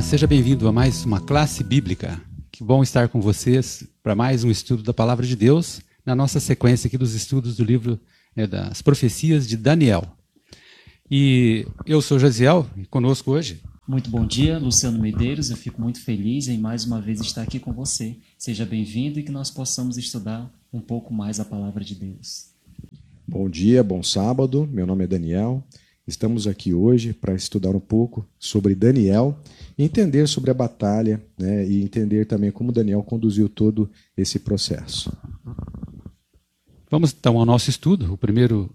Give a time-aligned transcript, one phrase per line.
[0.00, 2.18] Olá, seja bem-vindo a mais uma classe bíblica.
[2.50, 6.40] Que bom estar com vocês para mais um estudo da Palavra de Deus, na nossa
[6.40, 8.00] sequência aqui dos estudos do livro
[8.34, 10.02] né, das profecias de Daniel.
[11.10, 13.60] E eu sou Jaziel, e conosco hoje.
[13.86, 15.50] Muito bom dia, Luciano Medeiros.
[15.50, 18.16] Eu fico muito feliz em mais uma vez estar aqui com você.
[18.38, 22.46] Seja bem-vindo e que nós possamos estudar um pouco mais a Palavra de Deus.
[23.28, 24.66] Bom dia, bom sábado.
[24.72, 25.62] Meu nome é Daniel.
[26.06, 29.38] Estamos aqui hoje para estudar um pouco sobre Daniel,
[29.78, 35.12] entender sobre a batalha né, e entender também como Daniel conduziu todo esse processo.
[36.90, 38.12] Vamos então ao nosso estudo.
[38.12, 38.68] O primeiro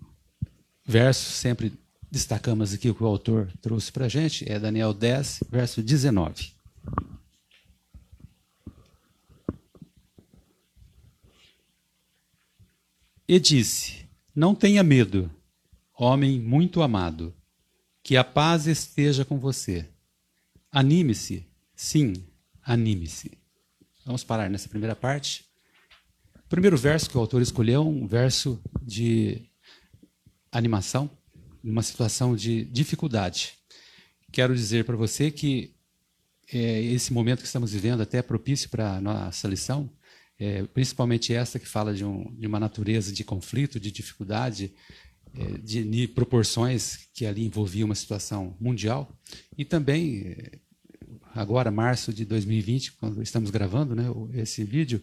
[0.85, 1.73] verso, sempre
[2.09, 6.53] destacamos aqui o que o autor trouxe para a gente, é Daniel 10, verso 19.
[13.27, 15.29] E disse: Não tenha medo
[15.97, 17.33] homem muito amado,
[18.03, 19.89] que a paz esteja com você.
[20.71, 22.13] Anime-se, sim,
[22.61, 23.31] anime-se.
[24.05, 25.45] Vamos parar nessa primeira parte.
[26.45, 29.49] O primeiro verso que o autor escolheu é um verso de
[30.51, 31.09] animação,
[31.63, 33.53] numa situação de dificuldade.
[34.31, 35.73] Quero dizer para você que
[36.53, 39.89] é, esse momento que estamos vivendo até é propício para a nossa lição,
[40.37, 44.73] é, principalmente essa que fala de, um, de, uma natureza de conflito, de dificuldade,
[45.63, 49.11] de, de, proporções que ali envolvia uma situação mundial.
[49.57, 50.59] E também, é,
[51.33, 55.01] agora, março de 2020, quando estamos gravando né, esse vídeo,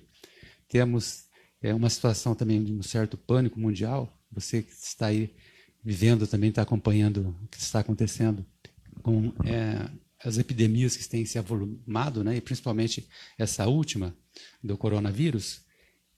[0.69, 1.25] temos
[1.61, 4.19] é, uma situação também de um certo pânico mundial.
[4.33, 5.35] Você que está aí
[5.85, 8.45] vivendo também está acompanhando o que está acontecendo
[9.03, 9.91] com é,
[10.25, 14.17] as epidemias que têm se avolumado, né, e principalmente essa última
[14.63, 15.63] do coronavírus.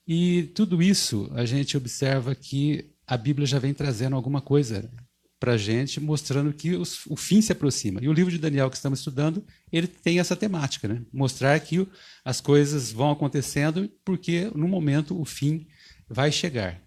[0.06, 4.90] E tudo isso a gente observa que a Bíblia já vem trazendo alguma coisa
[5.38, 8.00] para a gente, mostrando que os, o fim se aproxima.
[8.02, 11.02] E o livro de Daniel que estamos estudando, ele tem essa temática, né?
[11.12, 11.86] mostrar que
[12.24, 15.66] as coisas vão acontecendo porque, no momento, o fim
[16.08, 16.80] vai chegar.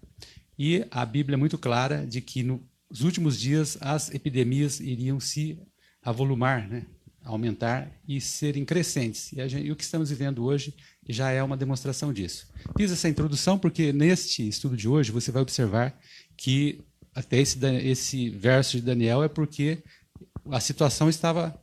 [0.58, 5.60] E a Bíblia é muito clara de que nos últimos dias as epidemias iriam se
[6.02, 6.84] avolumar, né?
[7.24, 9.32] Aumentar e serem crescentes.
[9.32, 10.74] E, gente, e, o que estamos vivendo hoje
[11.08, 12.48] já é uma demonstração disso.
[12.76, 15.98] Fiz essa introdução porque neste estudo de hoje você vai observar
[16.36, 16.80] que
[17.14, 19.82] até esse, esse verso de Daniel é porque
[20.50, 21.60] a situação estava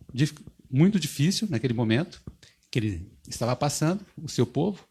[0.69, 2.21] muito difícil naquele momento
[2.69, 4.85] que ele estava passando, o seu povo,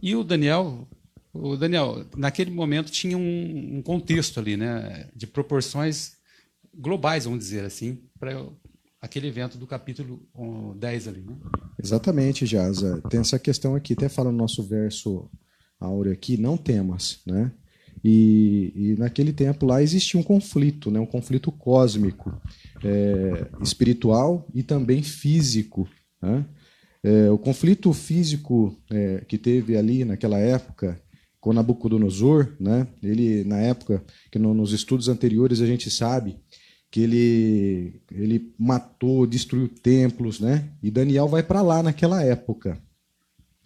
[0.00, 0.88] e o Daniel,
[1.32, 6.16] o Daniel naquele momento tinha um, um contexto ali, né, de proporções
[6.72, 8.48] globais, vamos dizer assim, para
[9.00, 10.26] aquele evento do capítulo
[10.76, 11.36] 10 ali, né?
[11.82, 13.00] Exatamente, Jaza.
[13.08, 15.30] Tem essa questão aqui, até fala no nosso verso
[15.80, 17.52] áureo aqui, não temas, né?
[18.04, 21.00] E, e naquele tempo lá existia um conflito, né?
[21.00, 22.40] um conflito cósmico,
[22.84, 25.88] é, espiritual e também físico.
[26.22, 26.46] Né?
[27.02, 31.00] É, o conflito físico é, que teve ali naquela época
[31.40, 32.86] com Nabucodonosor, né?
[33.02, 36.38] ele na época que no, nos estudos anteriores a gente sabe
[36.90, 40.70] que ele, ele matou, destruiu templos, né?
[40.82, 42.80] E Daniel vai para lá naquela época.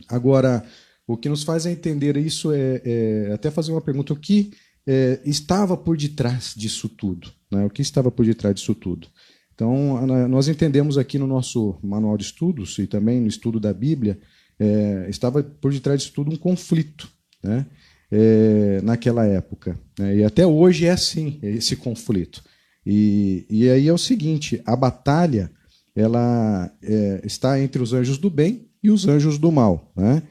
[0.09, 0.65] Agora,
[1.07, 4.53] o que nos faz entender isso é, é até fazer uma pergunta: o que
[4.87, 7.31] é, estava por detrás disso tudo?
[7.51, 7.65] Né?
[7.65, 9.09] O que estava por detrás disso tudo?
[9.55, 14.19] Então, nós entendemos aqui no nosso manual de estudos e também no estudo da Bíblia,
[14.59, 17.09] é, estava por detrás disso tudo um conflito,
[17.43, 17.67] né?
[18.11, 19.79] É, naquela época.
[19.99, 20.17] Né?
[20.17, 22.43] E até hoje é assim, esse conflito.
[22.85, 25.51] E, e aí é o seguinte: a batalha
[25.95, 29.93] ela é, está entre os anjos do bem e os anjos do mal.
[29.97, 30.23] Né?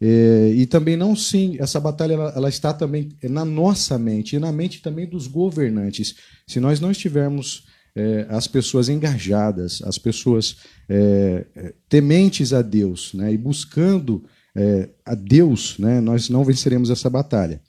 [0.00, 4.38] É, e também não sim, essa batalha ela, ela, está também na nossa mente e
[4.38, 6.16] na mente também dos governantes.
[6.46, 10.56] Se nós não estivermos é, as pessoas engajadas, as pessoas
[10.88, 14.24] é, é tementes a Deus né, e buscando
[14.56, 17.60] é, a Deus, né, nós não venceremos essa batalha.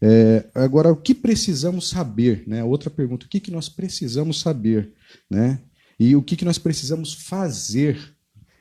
[0.00, 2.44] É, agora, o que precisamos saber?
[2.46, 2.62] Né?
[2.62, 4.92] Outra pergunta: o que, que nós precisamos saber?
[5.30, 5.60] Né?
[5.98, 7.98] E o que, que nós precisamos fazer?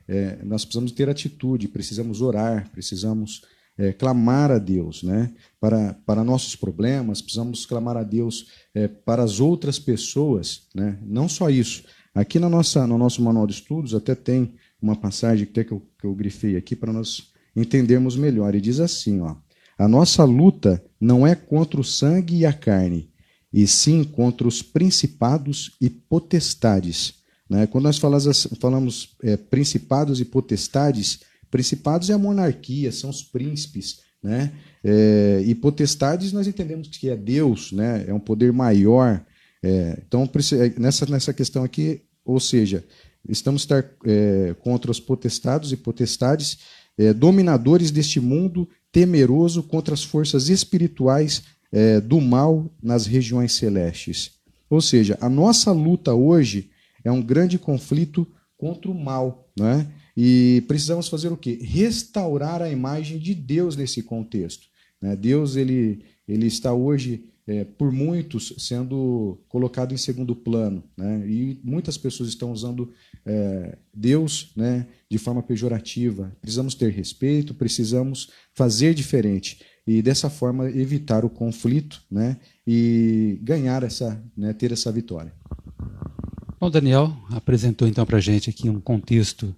[0.08, 3.42] É, nós precisamos ter atitude, precisamos orar, precisamos
[3.78, 5.34] é, clamar a Deus né?
[5.60, 10.64] para, para nossos problemas, precisamos clamar a Deus é, para as outras pessoas.
[10.74, 10.98] Né?
[11.04, 11.84] Não só isso.
[12.16, 16.06] Aqui na nossa, no nosso manual de estudos até tem uma passagem que eu, que
[16.06, 18.56] eu grifei aqui para nós entendermos melhor.
[18.56, 19.36] E diz assim: ó,
[19.78, 23.10] a nossa luta não é contra o sangue e a carne,
[23.54, 27.16] e sim contra os principados e potestades.
[27.50, 27.68] Né?
[27.68, 31.20] Quando nós falamos, falamos é, principados e potestades,
[31.50, 34.02] principados é a monarquia, são os príncipes.
[34.22, 34.52] Né?
[34.84, 38.06] É, e potestades nós entendemos que é Deus, né?
[38.08, 39.24] é um poder maior.
[39.64, 42.84] É, então, é, nessa, nessa questão aqui, ou seja,
[43.30, 46.60] estamos estar é, contra os potestados e potestades,
[46.98, 54.32] é, dominadores deste mundo, temeroso contra as forças espirituais é, do mal nas regiões celestes.
[54.68, 56.72] Ou seja, a nossa luta hoje
[57.04, 58.26] é um grande conflito
[58.58, 59.88] contra o mal, né?
[60.18, 61.60] E precisamos fazer o quê?
[61.62, 64.66] Restaurar a imagem de Deus nesse contexto.
[65.00, 65.16] Né?
[65.16, 71.26] Deus ele, ele está hoje é, por muitos sendo colocado em segundo plano, né?
[71.26, 72.92] E muitas pessoas estão usando
[73.26, 76.36] é, Deus, né, de forma pejorativa.
[76.42, 82.38] Precisamos ter respeito, precisamos fazer diferente e dessa forma evitar o conflito, né?
[82.66, 85.34] E ganhar essa, né, ter essa vitória.
[86.60, 89.56] Bom, Daniel apresentou então para gente aqui um contexto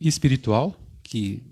[0.00, 1.42] espiritual que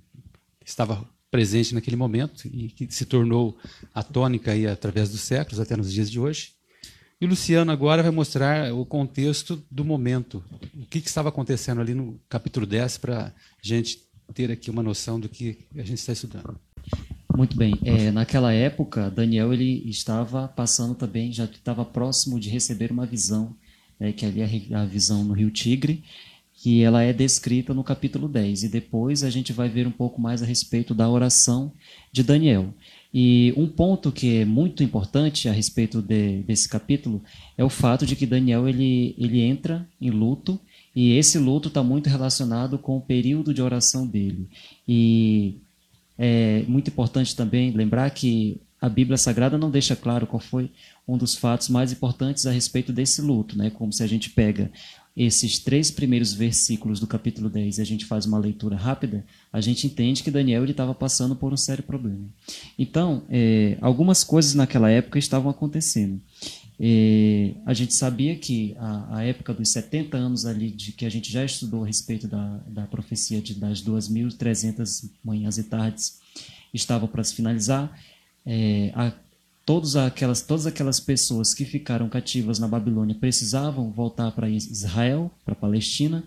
[0.64, 3.58] estava presente naquele momento e que se tornou
[3.92, 6.52] a tônica aí através dos séculos até nos dias de hoje.
[7.20, 11.80] E o Luciano agora vai mostrar o contexto do momento, o que, que estava acontecendo
[11.80, 13.98] ali no capítulo 10 para a gente
[14.32, 16.56] ter aqui uma noção do que a gente está estudando.
[17.36, 17.74] Muito bem.
[17.82, 23.56] É, naquela época, Daniel ele estava passando também, já estava próximo de receber uma visão,
[23.98, 26.04] é, que ali é a visão no Rio Tigre,
[26.64, 28.62] que ela é descrita no capítulo 10.
[28.62, 31.70] E depois a gente vai ver um pouco mais a respeito da oração
[32.10, 32.72] de Daniel.
[33.12, 37.22] E um ponto que é muito importante a respeito de, desse capítulo
[37.58, 40.58] é o fato de que Daniel ele, ele entra em luto
[40.96, 44.48] e esse luto está muito relacionado com o período de oração dele.
[44.88, 45.58] E
[46.16, 50.70] é muito importante também lembrar que a Bíblia Sagrada não deixa claro qual foi
[51.06, 53.68] um dos fatos mais importantes a respeito desse luto, né?
[53.70, 54.70] Como se a gente pega
[55.16, 59.60] esses três primeiros versículos do capítulo 10 e a gente faz uma leitura rápida, a
[59.60, 62.26] gente entende que Daniel estava passando por um sério problema.
[62.76, 66.20] Então, é, algumas coisas naquela época estavam acontecendo.
[66.80, 71.08] É, a gente sabia que a, a, época dos 70 anos ali, de que a
[71.08, 76.18] gente já estudou a respeito da, da profecia de, das 2.300 manhãs e tardes,
[76.72, 77.96] estava para se finalizar.
[78.44, 79.12] É, a,
[79.64, 85.54] todas aquelas, todas aquelas pessoas que ficaram cativas na Babilônia precisavam voltar para Israel, para
[85.54, 86.24] Palestina,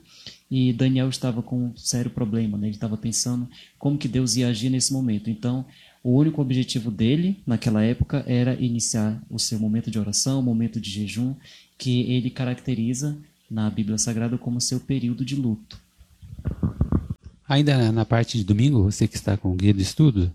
[0.49, 2.67] e Daniel estava com um sério problema, né?
[2.67, 3.47] ele estava pensando
[3.77, 5.29] como que Deus ia agir nesse momento.
[5.29, 5.65] Então,
[6.03, 10.79] o único objetivo dele, naquela época, era iniciar o seu momento de oração, o momento
[10.79, 11.35] de jejum,
[11.77, 13.17] que ele caracteriza
[13.51, 15.77] na Bíblia Sagrada como seu período de luto.
[17.47, 20.31] Ainda na parte de domingo, você que está com o guia de estudo,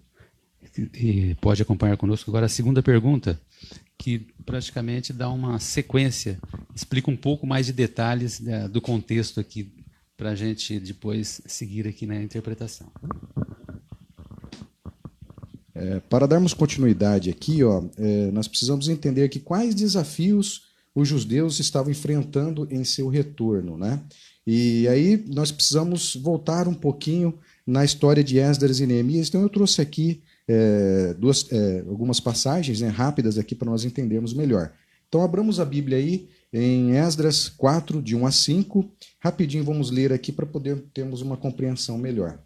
[0.76, 3.40] e pode acompanhar conosco agora a segunda pergunta,
[3.98, 6.38] que praticamente dá uma sequência,
[6.74, 9.72] explica um pouco mais de detalhes né, do contexto aqui,
[10.16, 12.90] para a gente depois seguir aqui na interpretação.
[15.74, 21.58] É, para darmos continuidade aqui, ó, é, nós precisamos entender que quais desafios os judeus
[21.58, 24.02] estavam enfrentando em seu retorno, né?
[24.46, 29.28] E aí nós precisamos voltar um pouquinho na história de Esdras e Neemias.
[29.28, 34.34] Então eu trouxe aqui é, duas, é, algumas passagens né, rápidas aqui para nós entendermos
[34.34, 34.72] melhor.
[35.08, 38.90] Então, abramos a Bíblia aí em Esdras 4, de 1 a 5.
[39.20, 42.38] Rapidinho vamos ler aqui para poder termos uma compreensão melhor.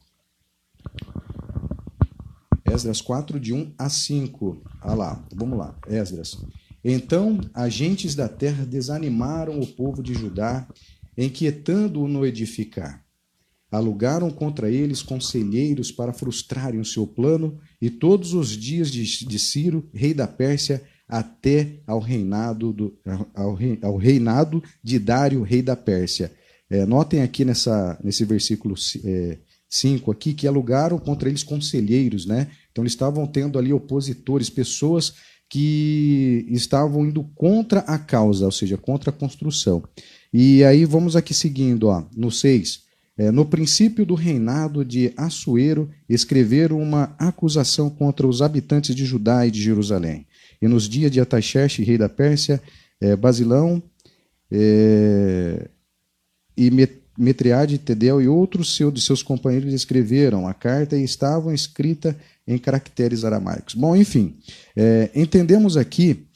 [2.65, 4.62] Esdras 4, de 1 a 5.
[4.81, 6.36] Ah lá, vamos lá, Esdras.
[6.84, 10.67] Então, agentes da terra desanimaram o povo de Judá,
[11.17, 13.06] inquietando-o no edificar.
[13.76, 19.38] Alugaram contra eles conselheiros para frustrarem o seu plano, e todos os dias de, de
[19.38, 22.98] Ciro, rei da Pérsia, até ao reinado, do,
[23.34, 26.32] ao, ao reinado de Dário, rei da Pérsia.
[26.68, 32.48] É, notem aqui nessa, nesse versículo 5 é, aqui que alugaram contra eles conselheiros, né?
[32.72, 35.14] Então eles estavam tendo ali opositores, pessoas
[35.48, 39.84] que estavam indo contra a causa, ou seja, contra a construção.
[40.32, 42.85] E aí vamos aqui seguindo, ó, no 6.
[43.19, 49.46] É, no princípio do reinado de Assuero, escreveram uma acusação contra os habitantes de Judá
[49.46, 50.27] e de Jerusalém.
[50.61, 52.61] E nos dias de Ataxerxes, rei da Pérsia,
[53.01, 53.82] é, Basilão
[54.51, 55.69] é,
[56.56, 56.70] e
[57.19, 62.58] Metriade, Tedel e outros seu, de seus companheiros escreveram a carta e estavam escrita em
[62.58, 63.75] caracteres aramaicos.
[63.75, 64.37] Bom, enfim,
[64.77, 66.27] é, entendemos aqui,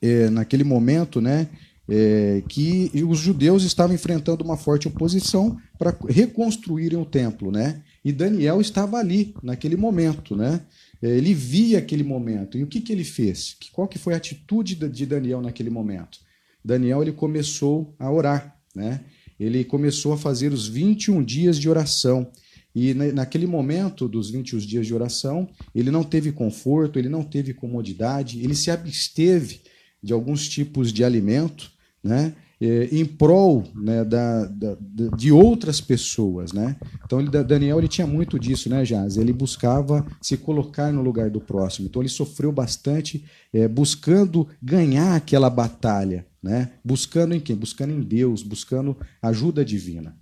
[0.00, 1.48] é, naquele momento, né,
[1.88, 7.82] é, que os judeus estavam enfrentando uma forte oposição para reconstruírem o templo, né?
[8.04, 10.60] E Daniel estava ali naquele momento, né?
[11.02, 12.56] É, ele via aquele momento.
[12.56, 13.56] E o que, que ele fez?
[13.72, 16.18] Qual que foi a atitude de Daniel naquele momento?
[16.64, 19.00] Daniel ele começou a orar, né?
[19.38, 22.30] Ele começou a fazer os 21 dias de oração.
[22.74, 27.52] E naquele momento dos 21 dias de oração, ele não teve conforto, ele não teve
[27.54, 29.60] comodidade, ele se absteve
[30.02, 31.70] de alguns tipos de alimento,
[32.04, 32.34] né?
[32.60, 34.76] é, em prol né, da, da,
[35.16, 36.76] de outras pessoas, né?
[37.04, 39.16] Então ele, Daniel ele tinha muito disso, né, Jaz?
[39.16, 41.86] Ele buscava se colocar no lugar do próximo.
[41.86, 46.72] Então ele sofreu bastante é, buscando ganhar aquela batalha, né?
[46.84, 47.56] Buscando em quem?
[47.56, 50.16] Buscando em Deus, buscando ajuda divina.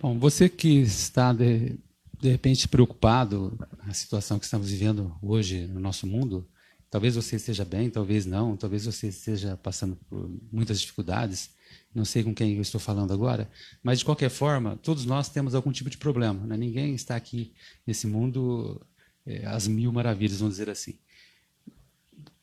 [0.00, 1.78] Bom, você que está de,
[2.20, 6.46] de repente preocupado com a situação que estamos vivendo hoje no nosso mundo,
[6.94, 11.50] talvez você esteja bem, talvez não, talvez você esteja passando por muitas dificuldades,
[11.92, 13.50] não sei com quem eu estou falando agora,
[13.82, 16.46] mas de qualquer forma, todos nós temos algum tipo de problema.
[16.46, 16.56] Né?
[16.56, 17.52] Ninguém está aqui
[17.84, 18.80] nesse mundo
[19.26, 20.94] é, às mil maravilhas, vamos dizer assim.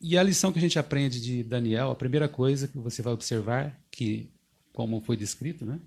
[0.01, 3.13] E a lição que a gente aprende de Daniel, a primeira coisa que você vai
[3.13, 4.29] observar, que,
[4.74, 5.79] como foi descrito, né?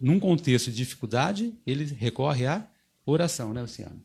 [0.00, 2.64] num contexto de dificuldade, ele recorre à
[3.04, 4.00] oração, né, Luciano?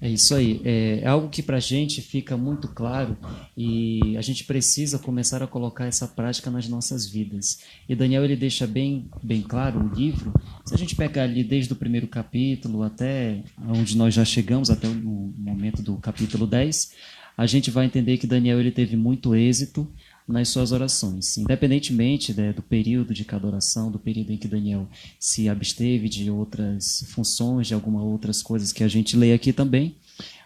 [0.00, 0.60] É isso aí.
[0.64, 3.16] É, é algo que para a gente fica muito claro
[3.56, 7.60] e a gente precisa começar a colocar essa prática nas nossas vidas.
[7.88, 10.34] E Daniel ele deixa bem, bem claro o livro.
[10.66, 14.86] Se a gente pegar ali desde o primeiro capítulo até onde nós já chegamos, até
[14.86, 16.92] o momento do capítulo 10,
[17.36, 19.90] a gente vai entender que Daniel ele teve muito êxito
[20.26, 24.88] nas suas orações, independentemente né, do período de cada oração, do período em que Daniel
[25.20, 29.94] se absteve de outras funções, de algumas outras coisas que a gente lê aqui também.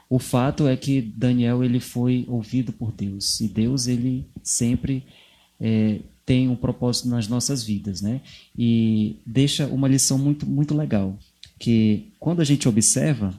[0.09, 5.05] O fato é que Daniel ele foi ouvido por Deus e Deus ele sempre
[5.59, 8.21] é, tem um propósito nas nossas vidas, né?
[8.59, 11.17] E deixa uma lição muito muito legal
[11.59, 13.35] que quando a gente observa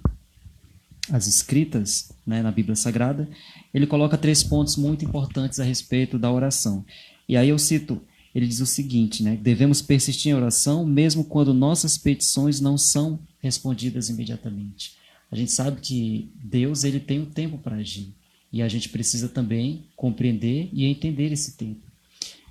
[1.09, 3.27] as escritas né, na Bíblia Sagrada,
[3.73, 6.85] ele coloca três pontos muito importantes a respeito da oração.
[7.27, 8.01] E aí eu cito,
[8.33, 13.19] ele diz o seguinte, né, devemos persistir em oração mesmo quando nossas petições não são
[13.39, 14.93] respondidas imediatamente.
[15.31, 18.13] A gente sabe que Deus ele tem um tempo para agir
[18.51, 21.91] e a gente precisa também compreender e entender esse tempo.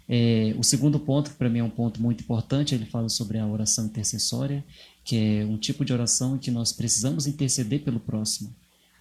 [0.09, 3.39] É, o segundo ponto, que para mim é um ponto muito importante, ele fala sobre
[3.39, 4.65] a oração intercessória,
[5.05, 8.53] que é um tipo de oração em que nós precisamos interceder pelo próximo.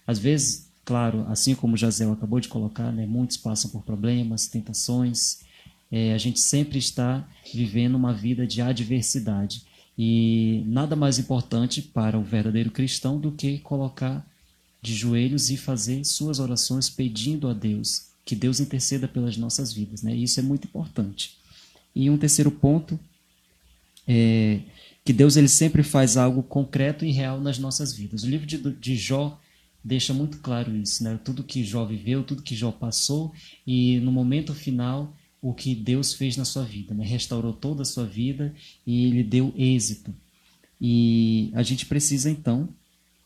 [0.06, 4.48] Às vezes, claro, assim como o Jazel acabou de colocar, né, muitos passam por problemas,
[4.48, 5.38] tentações.
[5.88, 9.62] É, a gente sempre está vivendo uma vida de adversidade.
[9.96, 14.26] E nada mais importante para o verdadeiro cristão do que colocar
[14.82, 20.02] de joelhos e fazer suas orações pedindo a Deus que Deus interceda pelas nossas vidas,
[20.02, 20.12] né?
[20.12, 21.36] Isso é muito importante.
[21.94, 22.98] E um terceiro ponto
[24.08, 24.58] é
[25.04, 28.24] que Deus ele sempre faz algo concreto e real nas nossas vidas.
[28.24, 29.38] O livro de, de Jó
[29.82, 31.18] deixa muito claro isso, né?
[31.24, 33.32] Tudo que Jó viveu, tudo que Jó passou
[33.66, 37.04] e no momento final o que Deus fez na sua vida, né?
[37.04, 38.54] Restaurou toda a sua vida
[38.86, 40.14] e ele deu êxito.
[40.80, 42.68] E a gente precisa então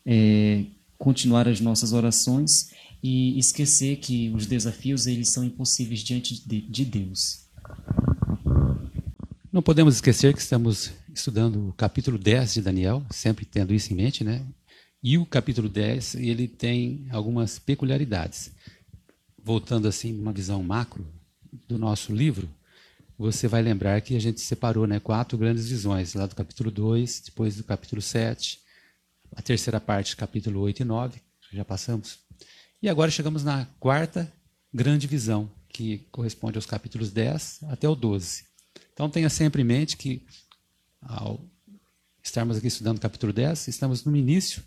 [0.05, 0.63] é,
[0.97, 2.71] continuar as nossas orações
[3.03, 7.45] e esquecer que os desafios eles são impossíveis diante de, de Deus.
[9.51, 13.95] Não podemos esquecer que estamos estudando o capítulo 10 de Daniel, sempre tendo isso em
[13.95, 14.45] mente, né?
[15.07, 18.49] E o capítulo 10, ele tem algumas peculiaridades.
[19.37, 21.05] Voltando assim, uma visão macro
[21.67, 22.49] do nosso livro,
[23.15, 27.21] você vai lembrar que a gente separou né, quatro grandes visões, lá do capítulo 2,
[27.25, 28.59] depois do capítulo 7,
[29.35, 31.21] a terceira parte, capítulo 8 e 9,
[31.53, 32.17] já passamos.
[32.81, 34.33] E agora chegamos na quarta
[34.73, 38.45] grande visão, que corresponde aos capítulos 10 até o 12.
[38.91, 40.25] Então tenha sempre em mente que,
[40.99, 41.39] ao
[42.23, 44.63] estarmos aqui estudando o capítulo 10, estamos no início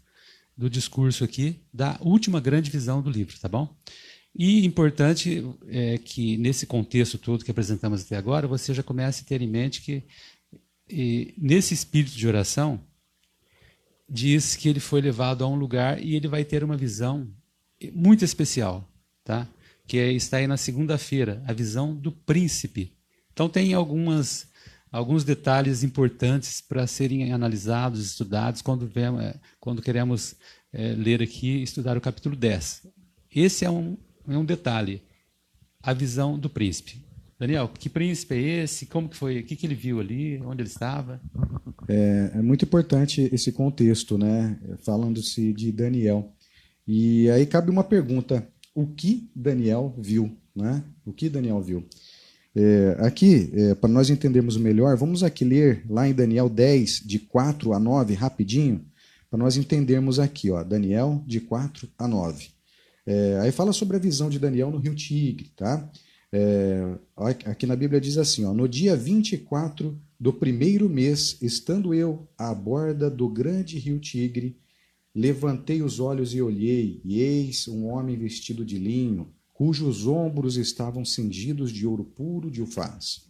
[0.58, 3.72] do discurso aqui da última grande visão do livro, tá bom?
[4.34, 9.26] E importante é que nesse contexto todo que apresentamos até agora, você já comece a
[9.26, 10.02] ter em mente que
[10.90, 12.80] e, nesse espírito de oração
[14.08, 17.30] diz que ele foi levado a um lugar e ele vai ter uma visão
[17.92, 18.90] muito especial,
[19.22, 19.46] tá?
[19.86, 22.92] que é, está aí na segunda-feira, a visão do príncipe.
[23.32, 24.47] Então tem algumas
[24.90, 30.34] alguns detalhes importantes para serem analisados, estudados quando, é, quando queremos
[30.72, 32.86] é, ler aqui estudar o capítulo 10.
[33.34, 35.02] Esse é um, é um detalhe,
[35.82, 37.06] a visão do príncipe.
[37.38, 38.86] Daniel, que príncipe é esse?
[38.86, 39.38] Como que foi?
[39.38, 40.40] O que, que ele viu ali?
[40.44, 41.20] Onde ele estava?
[41.88, 44.58] É, é muito importante esse contexto, né?
[44.78, 46.32] Falando-se de Daniel.
[46.84, 50.36] E aí cabe uma pergunta: o que Daniel viu?
[50.54, 50.82] Né?
[51.04, 51.86] O que Daniel viu?
[52.54, 57.18] É, aqui, é, para nós entendermos melhor, vamos aqui ler lá em Daniel 10, de
[57.18, 58.84] 4 a 9, rapidinho,
[59.30, 62.48] para nós entendermos aqui, ó, Daniel de 4 a 9.
[63.06, 65.90] É, aí fala sobre a visão de Daniel no rio Tigre, tá?
[66.32, 72.28] É, aqui na Bíblia diz assim: ó, no dia 24 do primeiro mês, estando eu
[72.36, 74.58] à borda do grande rio Tigre,
[75.18, 81.04] Levantei os olhos e olhei, e eis um homem vestido de linho, cujos ombros estavam
[81.04, 83.24] cingidos de ouro puro de ufaz.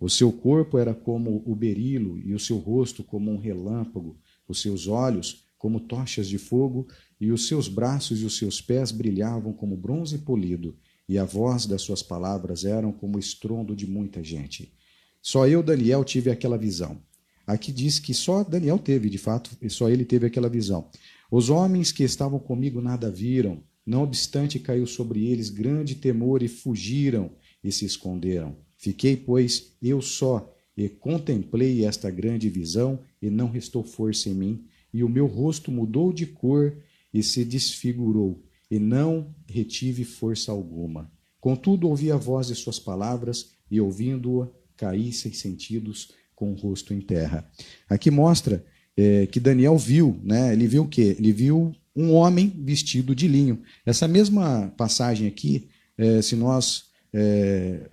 [0.00, 4.18] O seu corpo era como o berilo, e o seu rosto como um relâmpago,
[4.48, 6.88] os seus olhos como tochas de fogo,
[7.20, 10.74] e os seus braços e os seus pés brilhavam como bronze polido,
[11.06, 14.72] e a voz das suas palavras eram como o estrondo de muita gente.
[15.20, 17.02] Só eu, Daniel, tive aquela visão.
[17.46, 20.88] Aqui diz que só Daniel teve, de fato, só ele teve aquela visão.
[21.30, 26.48] Os homens que estavam comigo nada viram, não obstante caiu sobre eles grande temor e
[26.48, 27.30] fugiram
[27.62, 28.56] e se esconderam.
[28.76, 34.64] Fiquei, pois, eu só, e contemplei esta grande visão, e não restou força em mim,
[34.92, 36.76] e o meu rosto mudou de cor
[37.14, 41.10] e se desfigurou, e não retive força alguma.
[41.40, 46.92] Contudo, ouvi a voz de suas palavras, e ouvindo-a, caí sem sentidos, com o rosto
[46.92, 47.50] em terra.
[47.88, 48.64] Aqui mostra
[48.96, 50.52] é, que Daniel viu, né?
[50.52, 51.16] Ele viu o quê?
[51.18, 53.62] Ele viu um homem vestido de linho.
[53.84, 57.88] Essa mesma passagem aqui, é, se nós é,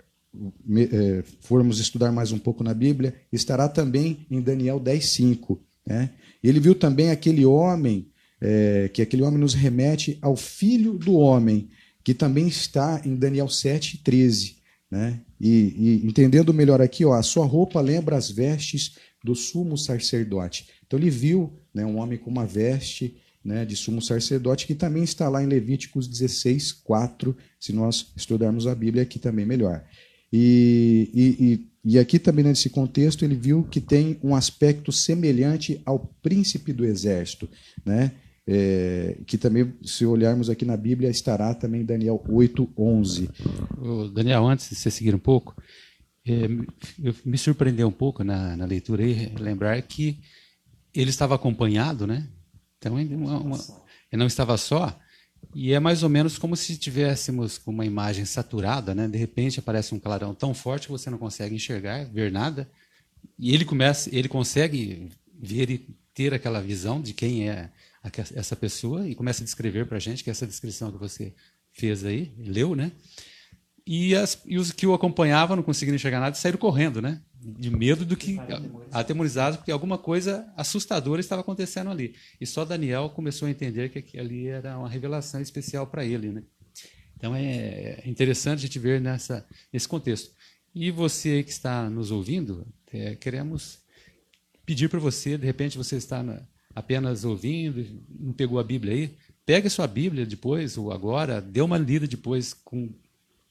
[0.64, 5.58] me, é, formos estudar mais um pouco na Bíblia, estará também em Daniel 10:5.
[5.86, 6.10] Né?
[6.42, 8.08] Ele viu também aquele homem,
[8.40, 11.70] é, que aquele homem nos remete ao Filho do Homem,
[12.02, 14.56] que também está em Daniel 7:13.
[14.90, 15.20] Né?
[15.40, 20.68] E, e, entendendo melhor aqui, ó, a sua roupa lembra as vestes do sumo sacerdote.
[20.86, 25.02] Então ele viu né, um homem com uma veste né, de sumo sacerdote, que também
[25.02, 29.84] está lá em Levíticos 16, 4, se nós estudarmos a Bíblia aqui também melhor.
[30.32, 35.98] E, e, e, aqui também nesse contexto ele viu que tem um aspecto semelhante ao
[36.22, 37.48] príncipe do exército,
[37.84, 38.12] né?
[38.46, 43.30] É, que também, se olharmos aqui na Bíblia, estará também Daniel 8, 11.
[44.12, 45.54] Daniel, antes de você seguir um pouco,
[46.26, 46.48] é,
[47.24, 50.18] me surpreendeu um pouco na, na leitura aí, lembrar que
[50.92, 52.28] ele estava acompanhado, né?
[52.88, 53.56] Então, uma, uma,
[54.10, 54.98] ele não estava só,
[55.54, 59.08] e é mais ou menos como se estivéssemos com uma imagem saturada, né?
[59.08, 62.70] De repente aparece um clarão tão forte que você não consegue enxergar, ver nada,
[63.38, 65.78] e ele começa, ele consegue ver e
[66.14, 67.70] ter aquela visão de quem é
[68.34, 71.34] essa pessoa e começa a descrever para a gente, que é essa descrição que você
[71.72, 72.92] fez aí, leu, né?
[73.86, 77.20] E, as, e os que o acompanhavam, não conseguiram enxergar nada, saíram correndo, né?
[77.44, 78.38] De medo do que.
[78.90, 82.14] Atemorizados, porque alguma coisa assustadora estava acontecendo ali.
[82.40, 86.42] E só Daniel começou a entender que ali era uma revelação especial para ele, né?
[87.16, 90.32] Então é interessante a gente ver nessa, nesse contexto.
[90.74, 93.78] E você que está nos ouvindo, é, queremos
[94.66, 96.42] pedir para você, de repente você está na,
[96.74, 97.86] apenas ouvindo,
[98.18, 102.52] não pegou a Bíblia aí, pegue sua Bíblia depois, ou agora, dê uma lida depois
[102.52, 102.92] com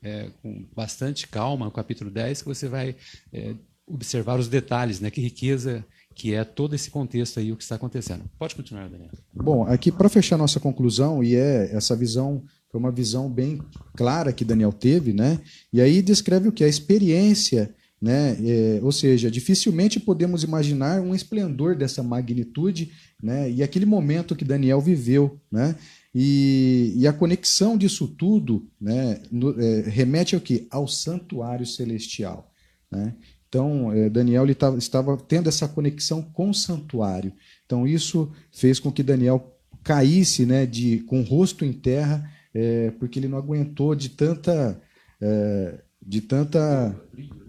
[0.03, 2.95] é, com bastante calma, no capítulo 10, que você vai
[3.31, 3.55] é,
[3.87, 5.09] observar os detalhes, né?
[5.09, 8.23] que riqueza que é todo esse contexto aí, o que está acontecendo.
[8.37, 9.09] Pode continuar, Daniel.
[9.33, 13.59] Bom, aqui para fechar nossa conclusão, e é essa visão, foi uma visão bem
[13.95, 15.39] clara que Daniel teve, né?
[15.71, 16.63] E aí descreve o que?
[16.63, 18.37] A experiência, né?
[18.43, 22.91] É, ou seja, dificilmente podemos imaginar um esplendor dessa magnitude,
[23.21, 23.49] né?
[23.49, 25.75] E aquele momento que Daniel viveu, né?
[26.15, 30.67] E, e a conexão disso tudo né, no, é, remete ao que?
[30.69, 32.51] Ao santuário celestial.
[32.91, 33.15] Né?
[33.53, 37.31] Então, é, Daniel tava, estava tendo essa conexão com o santuário.
[37.63, 42.89] Então, isso fez com que Daniel caísse né, de, com o rosto em terra, é,
[42.97, 44.81] porque ele não aguentou de tanta.
[45.21, 46.93] É, de tanta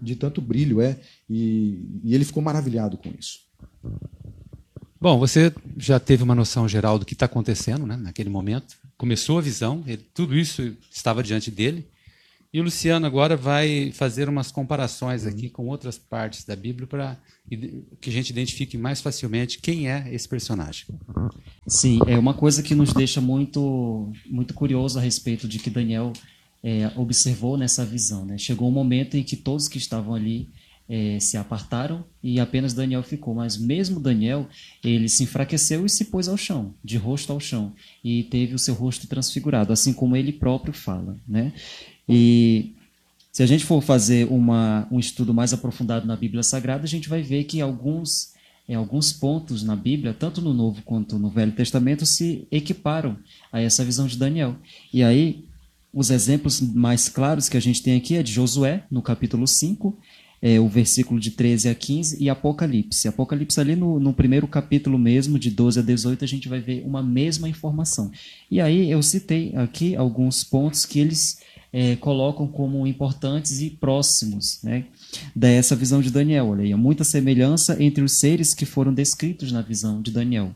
[0.01, 0.97] de tanto brilho é
[1.29, 3.39] e, e ele ficou maravilhado com isso
[5.01, 8.77] Bom, você já teve uma noção geral do que está acontecendo né, naquele momento.
[8.97, 11.85] Começou a visão, ele, tudo isso estava diante dele.
[12.55, 15.29] E o Luciano agora vai fazer umas comparações uhum.
[15.29, 17.17] aqui com outras partes da Bíblia para
[17.99, 20.85] que a gente identifique mais facilmente quem é esse personagem.
[21.67, 26.13] Sim, é uma coisa que nos deixa muito, muito curioso a respeito de que Daniel
[26.63, 28.23] é, observou nessa visão.
[28.23, 28.37] Né?
[28.37, 30.47] Chegou um momento em que todos que estavam ali
[30.87, 33.35] é, se apartaram e apenas Daniel ficou.
[33.35, 34.47] Mas mesmo Daniel,
[34.81, 38.59] ele se enfraqueceu e se pôs ao chão, de rosto ao chão, e teve o
[38.59, 41.19] seu rosto transfigurado, assim como ele próprio fala.
[41.27, 41.51] Né?
[42.07, 42.73] E
[43.31, 47.09] se a gente for fazer uma, um estudo mais aprofundado na Bíblia Sagrada, a gente
[47.09, 48.33] vai ver que alguns,
[48.67, 53.17] em alguns pontos na Bíblia, tanto no Novo quanto no Velho Testamento, se equiparam
[53.51, 54.55] a essa visão de Daniel.
[54.93, 55.43] E aí,
[55.93, 59.97] os exemplos mais claros que a gente tem aqui é de Josué, no capítulo 5,
[60.41, 63.07] é, o versículo de 13 a 15, e Apocalipse.
[63.07, 66.83] Apocalipse, ali no, no, primeiro capítulo mesmo, de 12 a 18, a gente vai ver
[66.85, 68.11] uma mesma informação.
[68.49, 71.39] E aí eu citei aqui alguns pontos que eles
[71.77, 74.85] é, colocam como importantes e próximos né,
[75.35, 76.47] dessa visão de Daniel.
[76.47, 80.55] Olha há muita semelhança entre os seres que foram descritos na visão de Daniel.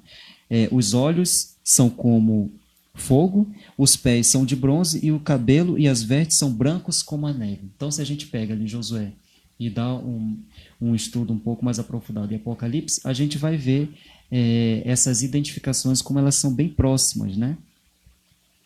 [0.49, 2.49] É, os olhos são como
[2.93, 7.27] fogo, os pés são de bronze e o cabelo e as vestes são brancos como
[7.27, 7.69] a neve.
[7.75, 9.11] Então, se a gente pega ali Josué
[9.59, 10.37] e dá um,
[10.79, 13.93] um estudo um pouco mais aprofundado de Apocalipse, a gente vai ver
[14.31, 17.57] é, essas identificações como elas são bem próximas, né?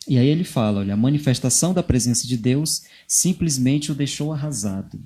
[0.06, 5.00] E aí ele fala, olha, a manifestação da presença de Deus simplesmente o deixou arrasado.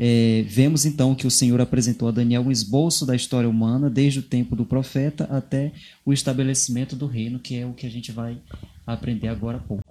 [0.00, 4.20] É, vemos então que o Senhor apresentou a Daniel um esboço da história humana, desde
[4.20, 5.72] o tempo do profeta até
[6.04, 8.40] o estabelecimento do reino, que é o que a gente vai
[8.86, 9.84] aprender agora há pouco.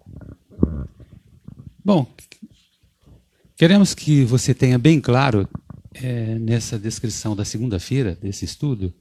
[1.84, 2.06] Bom,
[3.58, 5.48] queremos que você tenha bem claro
[5.94, 8.94] é, nessa descrição da segunda-feira desse estudo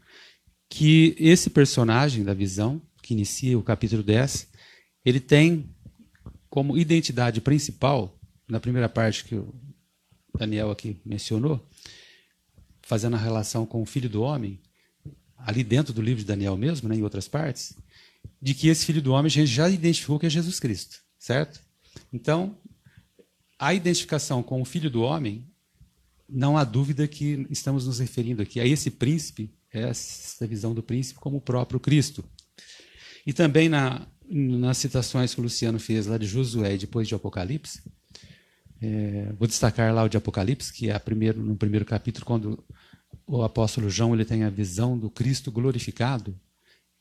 [0.68, 4.48] que esse personagem da visão, que inicia o capítulo 10,
[5.06, 5.70] ele tem
[6.50, 9.54] como identidade principal, na primeira parte que o
[10.36, 11.64] Daniel aqui mencionou,
[12.82, 14.60] fazendo a relação com o filho do homem,
[15.36, 17.76] ali dentro do livro de Daniel mesmo, né, em outras partes,
[18.42, 21.60] de que esse filho do homem a gente já identificou que é Jesus Cristo, certo?
[22.12, 22.58] Então,
[23.56, 25.46] a identificação com o filho do homem,
[26.28, 31.20] não há dúvida que estamos nos referindo aqui a esse príncipe, essa visão do príncipe
[31.20, 32.24] como o próprio Cristo.
[33.24, 37.14] E também na, nas citações que o Luciano fez lá de Josué e depois de
[37.14, 37.82] Apocalipse,
[38.80, 42.64] é, vou destacar lá o de Apocalipse, que é primeiro, no primeiro capítulo, quando
[43.26, 46.38] o apóstolo João ele tem a visão do Cristo glorificado.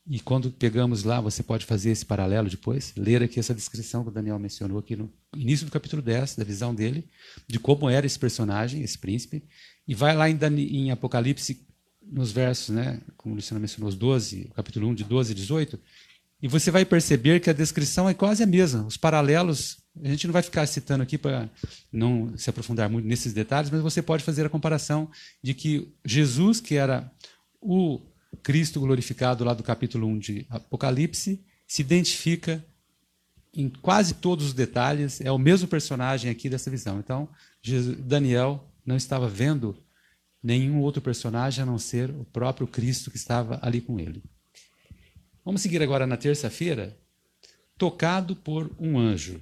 [0.08, 4.08] E quando pegamos lá, você pode fazer esse paralelo depois, ler aqui essa descrição que
[4.08, 7.08] o Daniel mencionou aqui no início do capítulo 10, da visão dele,
[7.48, 9.42] de como era esse personagem, esse príncipe,
[9.86, 11.66] e vai lá em, em Apocalipse,
[12.00, 15.80] nos versos, né, como o Luciano mencionou, os 12, capítulo 1, de 12 e 18,
[16.42, 18.86] e você vai perceber que a descrição é quase a mesma.
[18.86, 21.48] Os paralelos, a gente não vai ficar citando aqui para
[21.90, 25.10] não se aprofundar muito nesses detalhes, mas você pode fazer a comparação
[25.42, 27.10] de que Jesus, que era
[27.60, 28.00] o
[28.42, 32.64] Cristo glorificado lá do capítulo 1 de Apocalipse, se identifica
[33.54, 36.98] em quase todos os detalhes, é o mesmo personagem aqui dessa visão.
[36.98, 37.26] Então,
[38.00, 39.74] Daniel não estava vendo
[40.42, 44.22] nenhum outro personagem a não ser o próprio Cristo que estava ali com ele.
[45.46, 46.98] Vamos seguir agora na terça-feira,
[47.78, 49.40] tocado por um anjo.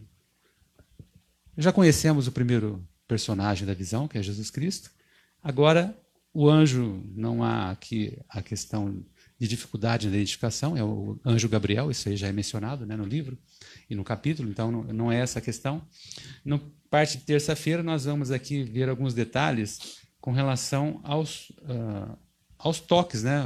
[1.56, 4.90] Já conhecemos o primeiro personagem da visão, que é Jesus Cristo.
[5.42, 5.98] Agora,
[6.30, 9.02] o anjo, não há aqui a questão
[9.38, 13.06] de dificuldade na identificação, é o anjo Gabriel, isso aí já é mencionado né, no
[13.06, 13.38] livro
[13.88, 15.88] e no capítulo, então não, é essa a questão.
[16.44, 22.14] Na parte de terça-feira, nós vamos aqui ver alguns detalhes com relação aos, uh,
[22.58, 23.42] aos toques, né?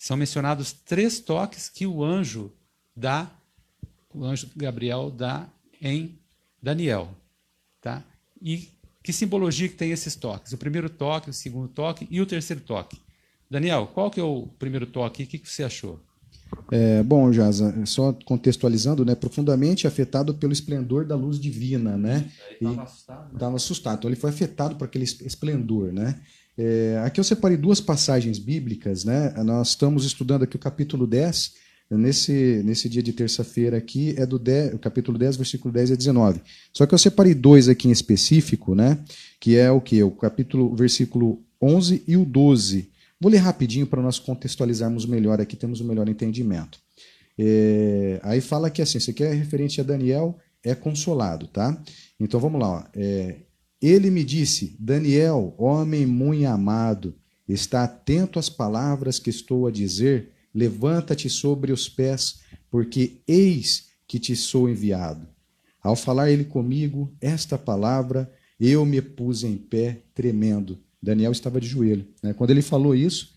[0.00, 2.50] São mencionados três toques que o anjo
[2.96, 3.30] dá,
[4.14, 5.46] o anjo Gabriel dá
[5.78, 6.18] em
[6.62, 7.10] Daniel.
[7.82, 8.02] Tá?
[8.40, 8.70] E
[9.02, 10.54] que simbologia que tem esses toques?
[10.54, 12.98] O primeiro toque, o segundo toque e o terceiro toque.
[13.50, 15.22] Daniel, qual que é o primeiro toque?
[15.22, 16.00] O que, que você achou?
[16.70, 22.30] É, bom, Jaza, só contextualizando, né, profundamente afetado pelo esplendor da luz divina, né?
[22.52, 23.34] Estava assustado.
[23.34, 23.56] Estava né?
[23.56, 23.98] assustado.
[23.98, 26.18] Então ele foi afetado por aquele esplendor, né?
[26.56, 29.32] É, aqui eu separei duas passagens bíblicas, né?
[29.44, 31.54] Nós estamos estudando aqui o capítulo 10,
[31.90, 35.94] nesse, nesse dia de terça-feira aqui, é do 10, o capítulo 10, versículo 10 a
[35.96, 36.40] 19.
[36.72, 38.98] Só que eu separei dois aqui em específico, né?
[39.40, 40.02] Que é o que?
[40.02, 42.90] O capítulo, versículo 11 e o 12.
[43.20, 46.78] Vou ler rapidinho para nós contextualizarmos melhor aqui, temos um melhor entendimento.
[47.38, 51.82] É, aí fala que assim, isso aqui é referente a Daniel, é consolado, tá?
[52.18, 52.84] Então vamos lá, ó.
[52.94, 53.36] É,
[53.80, 57.14] ele me disse: Daniel, homem muito amado,
[57.48, 62.40] está atento às palavras que estou a dizer, levanta-te sobre os pés,
[62.70, 65.26] porque eis que te sou enviado.
[65.82, 70.78] Ao falar ele comigo esta palavra, eu me pus em pé, tremendo.
[71.02, 72.06] Daniel estava de joelho.
[72.22, 72.34] Né?
[72.34, 73.32] Quando ele falou isso,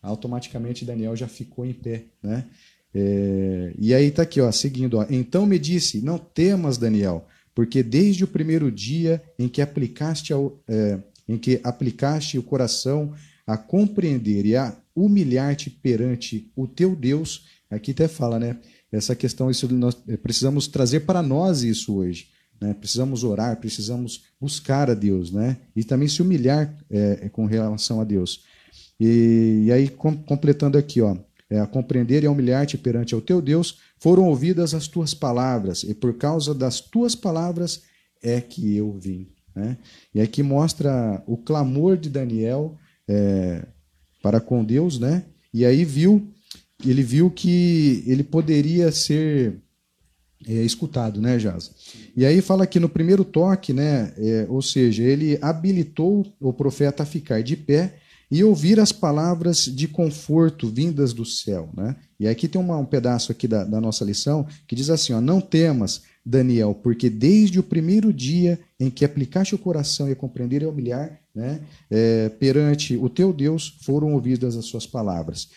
[0.00, 2.04] automaticamente Daniel já ficou em pé.
[2.22, 2.46] Né?
[2.94, 3.74] É...
[3.78, 4.96] e aí está aqui, ó, seguindo.
[4.96, 5.06] Ó.
[5.10, 10.62] Então me disse: Não temas, Daniel porque desde o primeiro dia em que aplicaste, ao,
[10.68, 13.14] é, em que aplicaste o coração
[13.46, 18.58] a compreender e a humilhar-te perante o teu Deus, aqui até fala, né?
[18.92, 22.28] Essa questão, isso nós é, precisamos trazer para nós isso hoje.
[22.60, 22.74] Né?
[22.74, 25.56] Precisamos orar, precisamos buscar a Deus, né?
[25.74, 28.44] E também se humilhar é, com relação a Deus.
[29.00, 31.16] E, e aí, com, completando aqui, ó,
[31.48, 35.82] é, a compreender e a humilhar-te perante o teu Deus, foram ouvidas as tuas palavras,
[35.82, 37.82] e por causa das tuas palavras
[38.22, 39.26] é que eu vim.
[39.52, 39.76] Né?
[40.14, 43.66] E aqui mostra o clamor de Daniel é,
[44.22, 45.24] para com Deus, né?
[45.52, 46.24] E aí viu,
[46.86, 49.60] ele viu que ele poderia ser
[50.46, 51.72] é, escutado, né, Jaz?
[52.16, 57.02] E aí fala que no primeiro toque, né, é, ou seja, ele habilitou o profeta
[57.02, 57.98] a ficar de pé
[58.30, 61.70] e ouvir as palavras de conforto vindas do céu.
[61.76, 61.96] Né?
[62.18, 65.20] E aqui tem uma, um pedaço aqui da, da, nossa lição que diz assim: ó,
[65.20, 70.62] Não temas, Daniel, porque desde o primeiro dia em que aplicaste o coração e compreender
[70.62, 71.60] e humilhar né,
[71.90, 75.48] é, perante o teu Deus, foram ouvidas as suas palavras.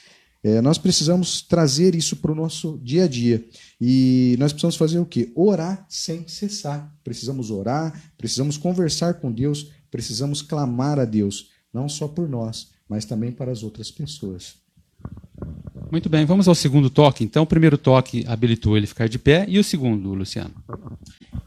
[0.41, 3.43] É, nós precisamos trazer isso para o nosso dia a dia.
[3.79, 5.31] E nós precisamos fazer o quê?
[5.35, 6.93] Orar sem cessar.
[7.03, 13.05] Precisamos orar, precisamos conversar com Deus, precisamos clamar a Deus, não só por nós, mas
[13.05, 14.55] também para as outras pessoas.
[15.91, 17.23] Muito bem, vamos ao segundo toque.
[17.23, 20.53] Então, o primeiro toque habilitou ele ficar de pé e o segundo, Luciano?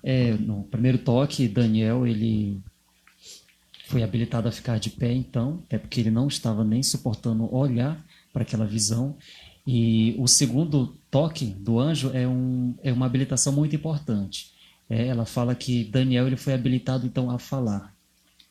[0.03, 2.61] É, no primeiro toque, Daniel ele
[3.87, 8.05] foi habilitado a ficar de pé, então, até porque ele não estava nem suportando olhar
[8.33, 9.15] para aquela visão.
[9.67, 14.51] E o segundo toque do anjo é, um, é uma habilitação muito importante.
[14.91, 17.92] É, ela fala que Daniel ele foi habilitado então a falar.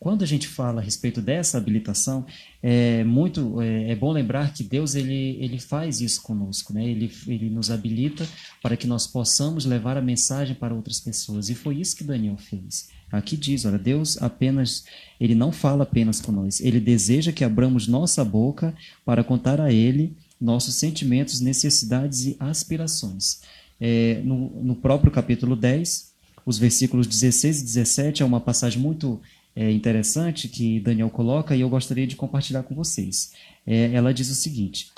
[0.02, 2.26] Quando a gente fala a respeito dessa habilitação,
[2.60, 6.84] é muito é, é, bom lembrar que Deus ele, ele faz isso conosco, né?
[6.84, 8.28] Ele, ele nos habilita
[8.64, 11.50] para que nós possamos levar a mensagem para outras pessoas.
[11.50, 12.90] E foi isso que Daniel fez.
[13.12, 14.86] Aqui diz, olha, Deus apenas
[15.20, 18.74] ele não fala apenas com nós, ele deseja que abramos nossa boca
[19.06, 23.42] para contar a ele nossos sentimentos, necessidades e aspirações.
[23.80, 26.12] É, no, no próprio capítulo 10,
[26.44, 29.22] os versículos 16 e 17 é uma passagem muito
[29.56, 33.34] é, interessante que Daniel coloca e eu gostaria de compartilhar com vocês.
[33.66, 34.92] É, ela diz o seguinte: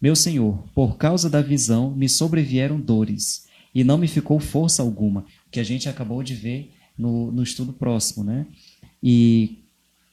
[0.00, 5.24] Meu Senhor, por causa da visão me sobrevieram dores e não me ficou força alguma,
[5.50, 8.46] que a gente acabou de ver no, no estudo próximo, né?
[9.02, 9.58] E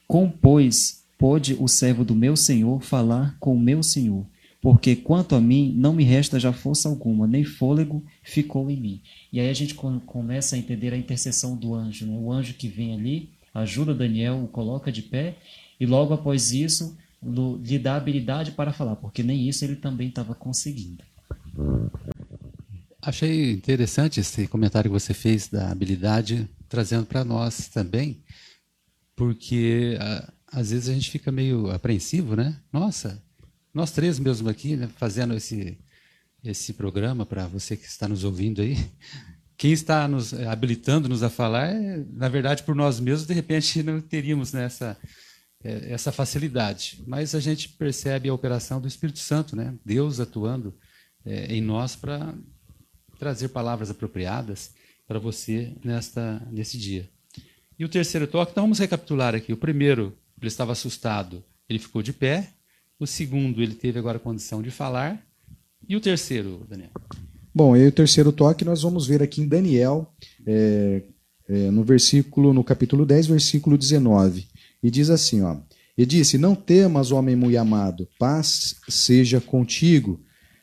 [0.06, 4.24] compôs pôde o servo do meu Senhor falar com o meu Senhor,
[4.62, 9.00] porque quanto a mim não me resta já força alguma, nem fôlego ficou em mim.
[9.32, 12.16] E aí a gente começa a entender a intercessão do anjo, né?
[12.16, 15.36] O anjo que vem ali ajuda Daniel, o coloca de pé,
[15.78, 20.34] e logo após isso lhe dá habilidade para falar, porque nem isso ele também estava
[20.34, 21.02] conseguindo.
[23.00, 28.22] Achei interessante esse comentário que você fez da habilidade, trazendo para nós também,
[29.16, 32.60] porque a, às vezes a gente fica meio apreensivo, né?
[32.72, 33.22] Nossa,
[33.72, 35.78] nós três mesmo aqui, né, fazendo esse,
[36.42, 38.76] esse programa para você que está nos ouvindo aí,
[39.58, 43.82] quem está nos eh, habilitando-nos a falar é, na verdade, por nós mesmos, de repente
[43.82, 44.96] não teríamos nessa
[45.64, 47.02] eh, essa facilidade.
[47.06, 49.74] Mas a gente percebe a operação do Espírito Santo, né?
[49.84, 50.72] Deus atuando
[51.24, 52.32] é, em nós para
[53.18, 54.72] trazer palavras apropriadas
[55.08, 57.10] para você nesta nesse dia.
[57.76, 59.52] E o terceiro toque, então vamos recapitular aqui.
[59.52, 62.52] O primeiro, ele estava assustado, ele ficou de pé.
[62.98, 65.20] O segundo, ele teve agora a condição de falar.
[65.88, 66.90] E o terceiro, Daniel?
[67.58, 70.14] Bom, e o terceiro toque nós vamos ver aqui em Daniel,
[70.46, 71.02] é,
[71.48, 74.46] é, no versículo, no capítulo 10, versículo 19.
[74.80, 75.56] E diz assim, ó.
[75.96, 80.20] E disse: Não temas, homem muito amado, paz seja contigo.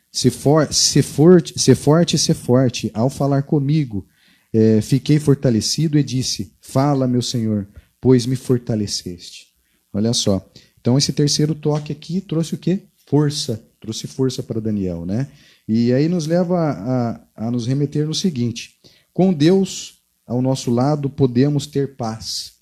[0.09, 2.89] Se, for, se, forte, se forte, se forte.
[2.93, 4.07] Ao falar comigo,
[4.53, 7.67] é, fiquei fortalecido e disse: Fala, meu Senhor,
[7.99, 9.47] pois me fortaleceste.
[9.91, 10.49] Olha só.
[10.79, 12.83] Então, esse terceiro toque aqui trouxe o quê?
[13.05, 13.61] Força.
[13.81, 15.27] Trouxe força para Daniel, né?
[15.67, 16.57] E aí nos leva
[17.35, 18.75] a, a nos remeter no seguinte:
[19.13, 22.53] com Deus ao nosso lado podemos ter paz,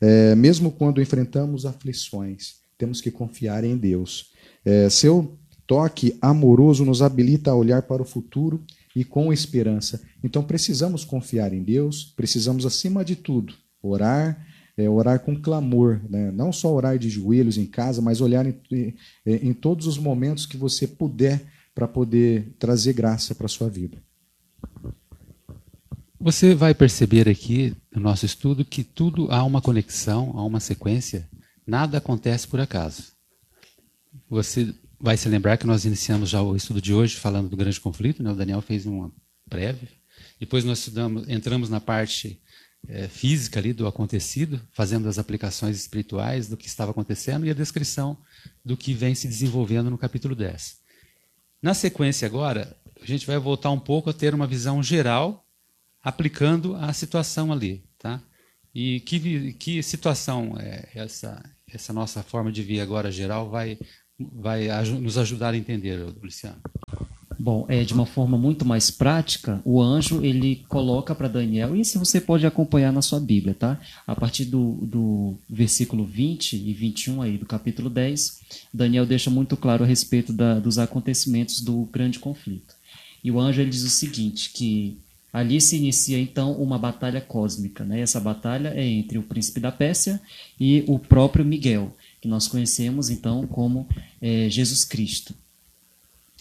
[0.00, 2.60] é, mesmo quando enfrentamos aflições.
[2.76, 4.30] Temos que confiar em Deus.
[4.64, 8.64] É, seu toque amoroso nos habilita a olhar para o futuro
[8.96, 10.02] e com esperança.
[10.24, 14.44] Então precisamos confiar em Deus, precisamos, acima de tudo, orar,
[14.76, 16.30] é, orar com clamor, né?
[16.32, 18.94] não só orar de joelhos em casa, mas olhar em, em,
[19.26, 21.42] em todos os momentos que você puder
[21.80, 23.96] para poder trazer graça para a sua vida.
[26.20, 31.26] Você vai perceber aqui no nosso estudo que tudo há uma conexão, há uma sequência,
[31.66, 33.14] nada acontece por acaso.
[34.28, 37.80] Você vai se lembrar que nós iniciamos já o estudo de hoje falando do grande
[37.80, 38.30] conflito, né?
[38.30, 39.10] o Daniel fez uma
[39.48, 39.88] prévia,
[40.38, 42.42] depois nós estudamos, entramos na parte
[42.88, 47.54] é, física ali do acontecido, fazendo as aplicações espirituais do que estava acontecendo e a
[47.54, 48.18] descrição
[48.62, 50.79] do que vem se desenvolvendo no capítulo 10.
[51.62, 55.46] Na sequência agora, a gente vai voltar um pouco a ter uma visão geral
[56.02, 58.22] aplicando a situação ali, tá?
[58.74, 61.42] E que, que situação é essa
[61.72, 63.78] essa nossa forma de ver agora geral vai
[64.18, 64.68] vai
[65.00, 66.60] nos ajudar a entender, Luciano?
[67.42, 71.80] Bom, é de uma forma muito mais prática, o anjo ele coloca para Daniel, e
[71.80, 73.80] isso você pode acompanhar na sua Bíblia, tá?
[74.06, 78.42] A partir do, do versículo 20 e 21 aí do capítulo 10,
[78.74, 82.74] Daniel deixa muito claro a respeito da, dos acontecimentos do grande conflito.
[83.24, 84.98] E o anjo ele diz o seguinte, que
[85.32, 88.00] ali se inicia então uma batalha cósmica, né?
[88.00, 90.20] Essa batalha é entre o príncipe da Pérsia
[90.60, 91.96] e o próprio Miguel.
[92.20, 93.88] que nós conhecemos então como
[94.20, 95.34] é, Jesus Cristo.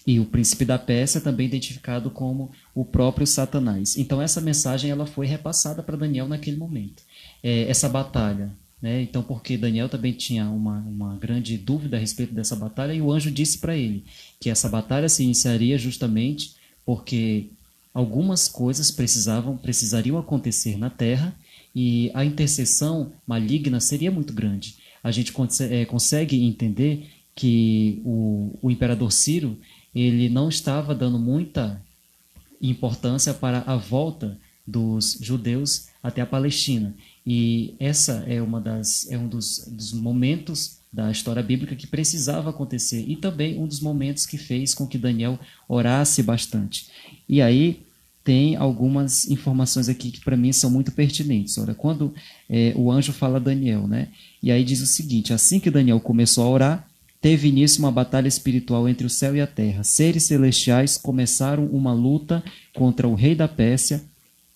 [0.10, 3.95] E o príncipe da Pérsia também identificado como o próprio Satanás.
[3.95, 7.04] Então essa mensagem ela foi repassada para Daniel naquele momento.
[7.43, 9.04] É, essa batalha, né?
[9.04, 13.12] Então porque Daniel também tinha uma, uma grande dúvida a respeito dessa batalha e o
[13.12, 14.04] anjo disse para ele
[14.39, 17.52] que essa batalha se iniciaria justamente porque
[17.93, 21.36] algumas coisas precisavam precisariam acontecer na Terra
[21.76, 24.78] e a intercessão maligna seria muito grande.
[25.04, 25.32] A gente
[25.69, 29.56] é, consegue entender que o, o imperador Ciro
[29.93, 31.82] ele não estava dando muita
[32.62, 36.93] importância para a volta dos judeus até a Palestina.
[37.25, 42.49] E essa é uma das é um dos, dos momentos da história bíblica que precisava
[42.49, 46.88] acontecer e também um dos momentos que fez com que Daniel orasse bastante.
[47.28, 47.84] E aí
[48.23, 51.58] tem algumas informações aqui que para mim são muito pertinentes.
[51.58, 52.13] Olha, quando
[52.49, 54.10] é, o anjo fala a Daniel, né?
[54.41, 56.88] E aí diz o seguinte: assim que Daniel começou a orar,
[57.21, 59.84] teve início uma batalha espiritual entre o céu e a terra.
[59.84, 64.03] Seres celestiais começaram uma luta contra o rei da Pérsia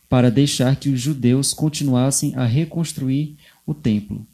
[0.09, 4.25] para deixar que os judeus continuassem a reconstruir o templo.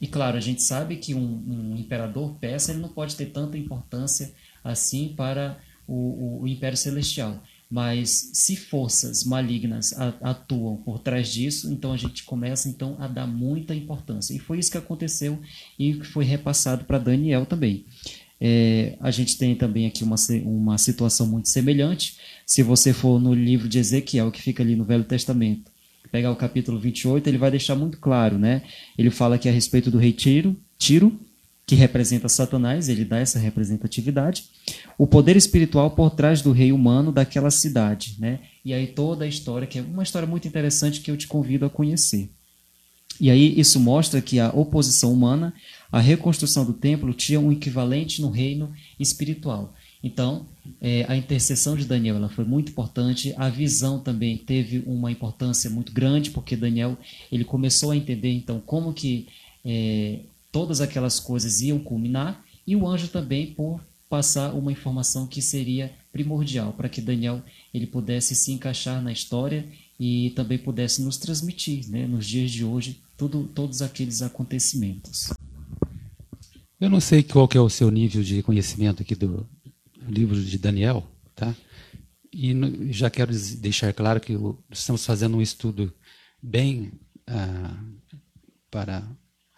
[0.00, 3.56] E claro, a gente sabe que um, um imperador persa ele não pode ter tanta
[3.56, 7.40] importância assim para o, o, o Império Celestial.
[7.72, 13.26] Mas se forças malignas atuam por trás disso, então a gente começa então a dar
[13.26, 14.34] muita importância.
[14.34, 15.40] E foi isso que aconteceu
[15.78, 17.86] e que foi repassado para Daniel também.
[18.38, 22.18] É, a gente tem também aqui uma, uma situação muito semelhante.
[22.44, 25.72] Se você for no livro de Ezequiel, que fica ali no Velho Testamento,
[26.10, 28.60] pegar o capítulo 28, ele vai deixar muito claro, né?
[28.98, 31.18] Ele fala aqui a respeito do rei Tiro, Tiro
[31.72, 34.44] que representa Satanás, ele dá essa representatividade,
[34.98, 38.40] o poder espiritual por trás do rei humano daquela cidade, né?
[38.62, 41.64] E aí toda a história, que é uma história muito interessante que eu te convido
[41.64, 42.28] a conhecer.
[43.18, 45.54] E aí isso mostra que a oposição humana,
[45.90, 49.74] a reconstrução do templo tinha um equivalente no reino espiritual.
[50.04, 50.44] Então,
[50.78, 53.32] é, a intercessão de Daniel ela foi muito importante.
[53.38, 56.98] A visão também teve uma importância muito grande, porque Daniel
[57.30, 59.26] ele começou a entender então como que
[59.64, 60.18] é,
[60.52, 65.90] todas aquelas coisas iam culminar e o anjo também por passar uma informação que seria
[66.12, 69.66] primordial para que Daniel ele pudesse se encaixar na história
[69.98, 75.32] e também pudesse nos transmitir, né, nos dias de hoje, tudo, todos aqueles acontecimentos.
[76.78, 79.48] Eu não sei qual é o seu nível de conhecimento aqui do
[80.06, 81.54] livro de Daniel, tá?
[82.32, 84.36] E no, já quero deixar claro que
[84.70, 85.92] estamos fazendo um estudo
[86.42, 86.92] bem
[87.26, 87.76] ah,
[88.70, 89.06] para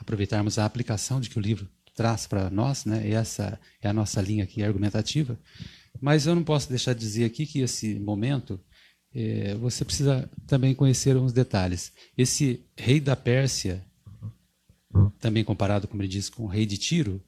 [0.05, 3.09] aproveitarmos a aplicação de que o livro traz para nós, né?
[3.11, 5.39] essa é a nossa linha aqui argumentativa.
[6.01, 8.61] Mas eu não posso deixar de dizer aqui que esse momento
[9.15, 11.93] é, você precisa também conhecer uns detalhes.
[12.19, 13.85] Esse rei da Pérsia,
[15.21, 17.23] também comparado, como ele diz, com o rei de Tiro,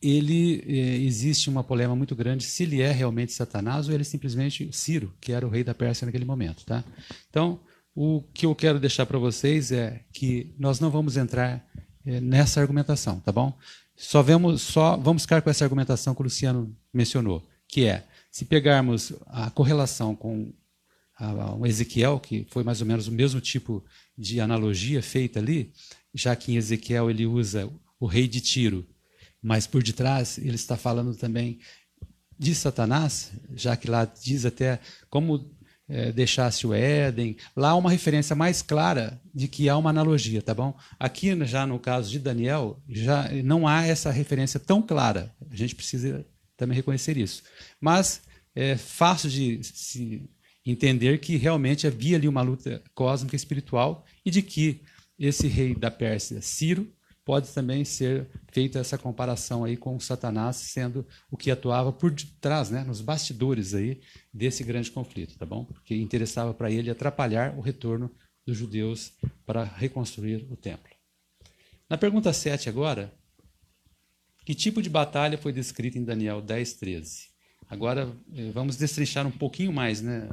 [0.00, 4.04] ele é, existe uma polêmica muito grande se ele é realmente Satanás ou ele é
[4.04, 6.82] simplesmente Ciro, que era o rei da Pérsia naquele momento, tá?
[7.30, 7.60] Então,
[7.94, 11.66] o que eu quero deixar para vocês é que nós não vamos entrar
[12.04, 13.56] é, nessa argumentação, tá bom?
[13.96, 18.44] Só vemos, só vamos ficar com essa argumentação que o Luciano mencionou, que é se
[18.44, 20.52] pegarmos a correlação com
[21.58, 23.84] um Ezequiel, que foi mais ou menos o mesmo tipo
[24.16, 25.72] de analogia feita ali,
[26.12, 28.84] já que em Ezequiel ele usa o rei de Tiro,
[29.40, 31.60] mas por detrás ele está falando também
[32.38, 35.48] de Satanás, já que lá diz até como
[35.88, 37.36] é, deixasse o Éden.
[37.56, 40.76] Lá há uma referência mais clara de que há uma analogia, tá bom?
[40.98, 45.34] Aqui, já no caso de Daniel, já não há essa referência tão clara.
[45.50, 46.24] A gente precisa
[46.56, 47.42] também reconhecer isso.
[47.80, 48.22] Mas
[48.54, 50.30] é fácil de se
[50.64, 54.80] entender que realmente havia ali uma luta cósmica espiritual e de que
[55.18, 56.90] esse rei da Pérsia, Ciro,
[57.24, 62.70] pode também ser feita essa comparação aí com Satanás sendo o que atuava por trás,
[62.70, 64.00] né, nos bastidores aí
[64.32, 65.64] desse grande conflito, tá bom?
[65.64, 68.10] Porque interessava para ele atrapalhar o retorno
[68.46, 69.12] dos judeus
[69.46, 70.90] para reconstruir o templo.
[71.88, 73.12] Na pergunta 7 agora,
[74.44, 77.32] que tipo de batalha foi descrita em Daniel 10, 13?
[77.68, 80.28] Agora eh, vamos destrinchar um pouquinho mais, né?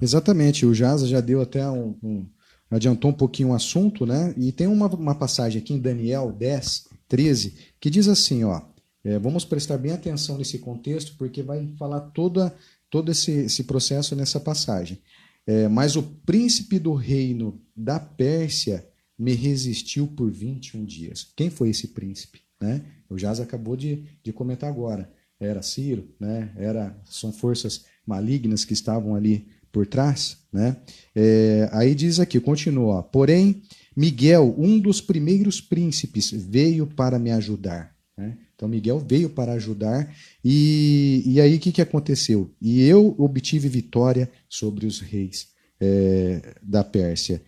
[0.00, 2.30] Exatamente, o Jaza já deu até um, um
[2.70, 4.34] adiantou um pouquinho o assunto, né?
[4.36, 8.62] E tem uma, uma passagem aqui em Daniel 10, 13, que diz assim, ó,
[9.04, 12.54] é, vamos prestar bem atenção nesse contexto, porque vai falar toda,
[12.90, 15.00] todo esse, esse processo nessa passagem.
[15.46, 18.86] É, mas o príncipe do reino da Pérsia
[19.18, 21.32] me resistiu por 21 dias.
[21.34, 22.42] Quem foi esse príncipe?
[22.60, 22.84] Né?
[23.08, 25.10] O Jaz acabou de, de comentar agora.
[25.40, 26.52] Era Ciro, né?
[26.56, 29.46] Era, são forças malignas que estavam ali
[29.78, 30.76] por trás, né?
[31.14, 33.62] É, aí diz aqui, continua, porém,
[33.96, 37.94] Miguel, um dos primeiros príncipes, veio para me ajudar.
[38.16, 38.36] Né?
[38.56, 40.12] Então, Miguel veio para ajudar,
[40.44, 42.50] e, e aí o que, que aconteceu?
[42.60, 45.46] E eu obtive vitória sobre os reis
[45.80, 47.40] é, da Pérsia.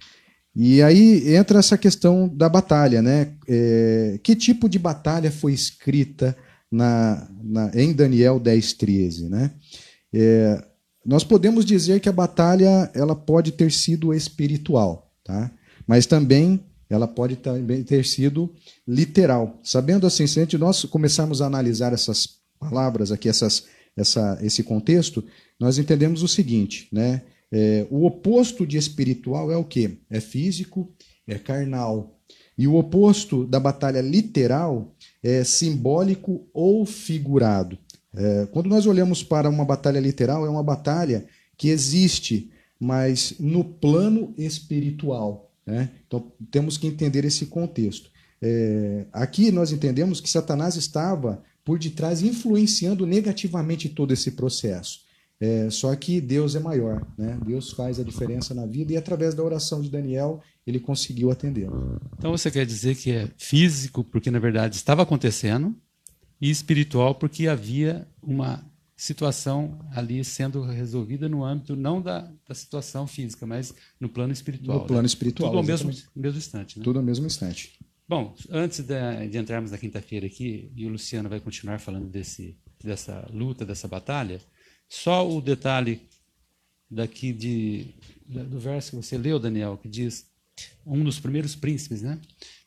[0.54, 3.32] E aí entra essa questão da batalha, né?
[3.48, 6.36] É, que tipo de batalha foi escrita
[6.70, 9.50] na, na, em Daniel 10, 13, né?
[10.14, 10.69] É,
[11.04, 15.50] nós podemos dizer que a batalha ela pode ter sido espiritual, tá?
[15.86, 17.36] mas também ela pode
[17.86, 18.52] ter sido
[18.86, 19.58] literal.
[19.62, 25.24] Sabendo assim, se nós começarmos a analisar essas palavras aqui, essas, essa, esse contexto,
[25.58, 27.22] nós entendemos o seguinte, né?
[27.52, 29.98] É, o oposto de espiritual é o quê?
[30.08, 30.92] É físico,
[31.26, 32.20] é carnal.
[32.56, 37.76] E o oposto da batalha literal é simbólico ou figurado.
[38.14, 43.64] É, quando nós olhamos para uma batalha literal, é uma batalha que existe, mas no
[43.64, 45.52] plano espiritual.
[45.64, 45.90] Né?
[46.06, 48.10] Então temos que entender esse contexto.
[48.42, 55.00] É, aqui nós entendemos que Satanás estava por detrás influenciando negativamente todo esse processo.
[55.38, 57.38] É, só que Deus é maior, né?
[57.46, 61.66] Deus faz a diferença na vida e através da oração de Daniel ele conseguiu atender.
[62.18, 65.74] Então você quer dizer que é físico porque na verdade estava acontecendo
[66.40, 68.64] e espiritual porque havia uma
[68.96, 74.80] situação ali sendo resolvida no âmbito não da, da situação física, mas no plano espiritual.
[74.80, 75.06] No plano né?
[75.06, 75.50] espiritual.
[75.50, 76.78] Tudo ao mesmo, mesmo instante.
[76.78, 76.84] Né?
[76.84, 77.78] Tudo ao mesmo instante.
[78.06, 82.58] Bom, antes de, de entrarmos na quinta-feira aqui, e o Luciano vai continuar falando desse,
[82.82, 84.40] dessa luta, dessa batalha,
[84.88, 86.02] só o detalhe
[86.90, 87.94] daqui de,
[88.26, 90.29] do verso que você leu, Daniel, que diz
[90.86, 92.18] um dos primeiros príncipes, né?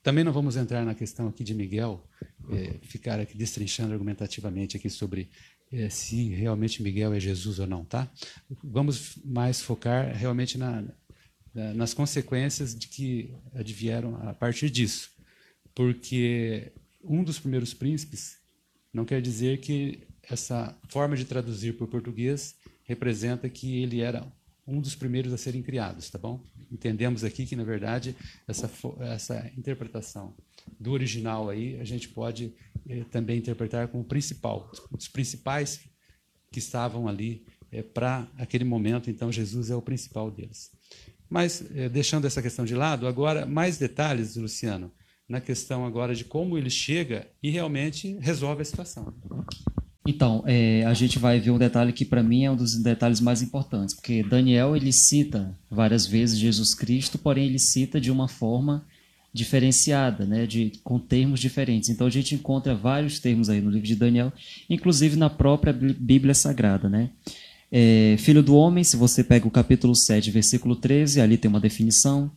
[0.01, 2.05] Também não vamos entrar na questão aqui de Miguel,
[2.49, 5.29] é, ficar aqui destrinchando argumentativamente aqui sobre
[5.71, 8.11] é, se realmente Miguel é Jesus ou não, tá?
[8.63, 10.83] Vamos mais focar realmente na,
[11.53, 15.11] na, nas consequências de que advieram a partir disso,
[15.73, 16.71] porque
[17.03, 18.37] um dos primeiros príncipes
[18.93, 24.25] não quer dizer que essa forma de traduzir para o português representa que ele era
[24.65, 26.43] um dos primeiros a serem criados, tá bom?
[26.71, 28.15] Entendemos aqui que, na verdade,
[28.47, 28.69] essa,
[29.01, 30.33] essa interpretação
[30.79, 32.53] do original aí, a gente pode
[32.87, 35.81] eh, também interpretar como principal, os principais
[36.51, 40.71] que estavam ali eh, para aquele momento, então Jesus é o principal deles.
[41.29, 44.91] Mas, eh, deixando essa questão de lado, agora, mais detalhes, Luciano,
[45.27, 49.13] na questão agora de como ele chega e realmente resolve a situação.
[50.05, 53.21] Então, é, a gente vai ver um detalhe que para mim é um dos detalhes
[53.21, 58.27] mais importantes, porque Daniel ele cita várias vezes Jesus Cristo, porém ele cita de uma
[58.27, 58.85] forma
[59.33, 61.89] diferenciada, né, de, com termos diferentes.
[61.89, 64.31] Então a gente encontra vários termos aí no livro de Daniel,
[64.69, 66.87] inclusive na própria Bíblia Sagrada.
[66.89, 67.09] Né?
[67.71, 71.59] É, filho do homem, se você pega o capítulo 7, versículo 13, ali tem uma
[71.59, 72.29] definição.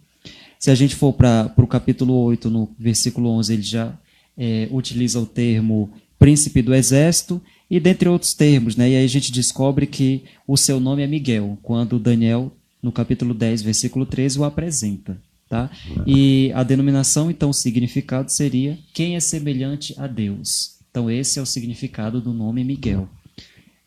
[0.59, 3.93] Se a gente for para o capítulo 8, no versículo 11, ele já
[4.39, 8.91] é, utiliza o termo príncipe do exército e dentre outros termos, né?
[8.91, 12.53] E aí a gente descobre que o seu nome é Miguel, quando Daniel,
[12.83, 15.71] no capítulo 10, versículo 13, o apresenta, tá?
[16.07, 20.77] E a denominação, então, o significado seria quem é semelhante a Deus.
[20.91, 23.09] Então, esse é o significado do nome Miguel.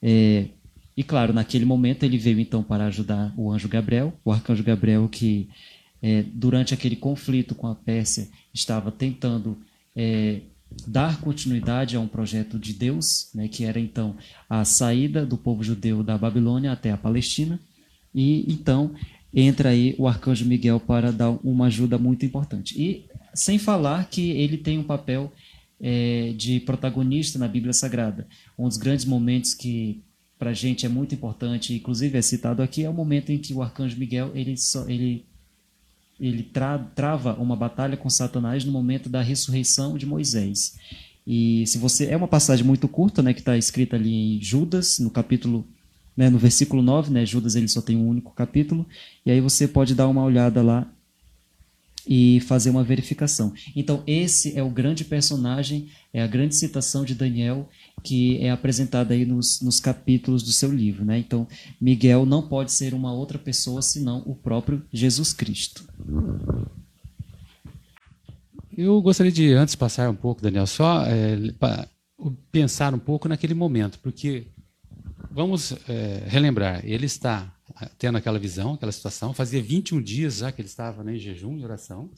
[0.01, 0.45] É,
[0.95, 5.07] e claro, naquele momento ele veio então para ajudar o anjo Gabriel, o arcanjo Gabriel
[5.07, 5.47] que
[6.01, 9.57] é, durante aquele conflito com a Pérsia estava tentando
[9.95, 10.41] é,
[10.87, 14.15] dar continuidade a um projeto de Deus, né, que era então
[14.49, 17.59] a saída do povo judeu da Babilônia até a Palestina,
[18.13, 18.93] e então
[19.33, 22.79] entra aí o arcanjo Miguel para dar uma ajuda muito importante.
[22.81, 25.31] E sem falar que ele tem um papel
[25.79, 28.27] é, de protagonista na Bíblia Sagrada.
[28.57, 30.03] Um dos grandes momentos que
[30.37, 33.53] para a gente é muito importante, inclusive é citado aqui, é o momento em que
[33.53, 34.55] o arcanjo Miguel ele,
[34.87, 35.25] ele
[36.19, 40.77] ele tra trava uma batalha com Satanás no momento da ressurreição de Moisés.
[41.25, 44.99] E se você é uma passagem muito curta, né, que está escrita ali em Judas,
[44.99, 45.65] no capítulo,
[46.17, 48.85] né, no versículo 9, né, Judas ele só tem um único capítulo,
[49.25, 50.91] e aí você pode dar uma olhada lá
[52.07, 53.53] e fazer uma verificação.
[53.75, 57.69] Então, esse é o grande personagem, é a grande citação de Daniel
[58.03, 61.05] que é apresentada aí nos, nos capítulos do seu livro.
[61.05, 61.19] Né?
[61.19, 61.47] Então,
[61.79, 65.87] Miguel não pode ser uma outra pessoa senão o próprio Jesus Cristo.
[68.75, 71.37] Eu gostaria de, antes passar um pouco, Daniel, só é,
[72.51, 74.47] pensar um pouco naquele momento, porque
[75.29, 77.53] vamos é, relembrar, ele está
[77.97, 79.33] tendo aquela visão, aquela situação.
[79.33, 82.09] Fazia 21 dias já que ele estava né, em jejum e oração,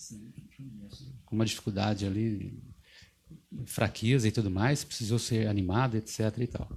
[1.25, 2.61] com uma dificuldade ali,
[3.65, 6.37] fraqueza e tudo mais, precisou ser animado, etc.
[6.39, 6.69] E tal.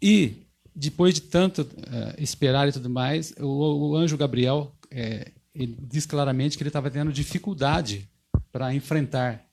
[0.00, 6.04] E depois de tanto uh, esperar e tudo mais, o, o anjo Gabriel é, diz
[6.04, 8.08] claramente que ele estava tendo dificuldade
[8.50, 9.48] para enfrentar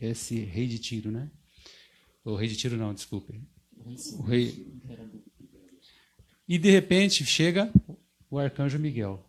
[0.00, 1.30] esse rei de Tiro, né?
[2.24, 3.42] O rei de Tiro não, desculpe.
[4.18, 4.66] O rei.
[6.46, 7.72] E de repente chega
[8.30, 9.27] o arcanjo Miguel.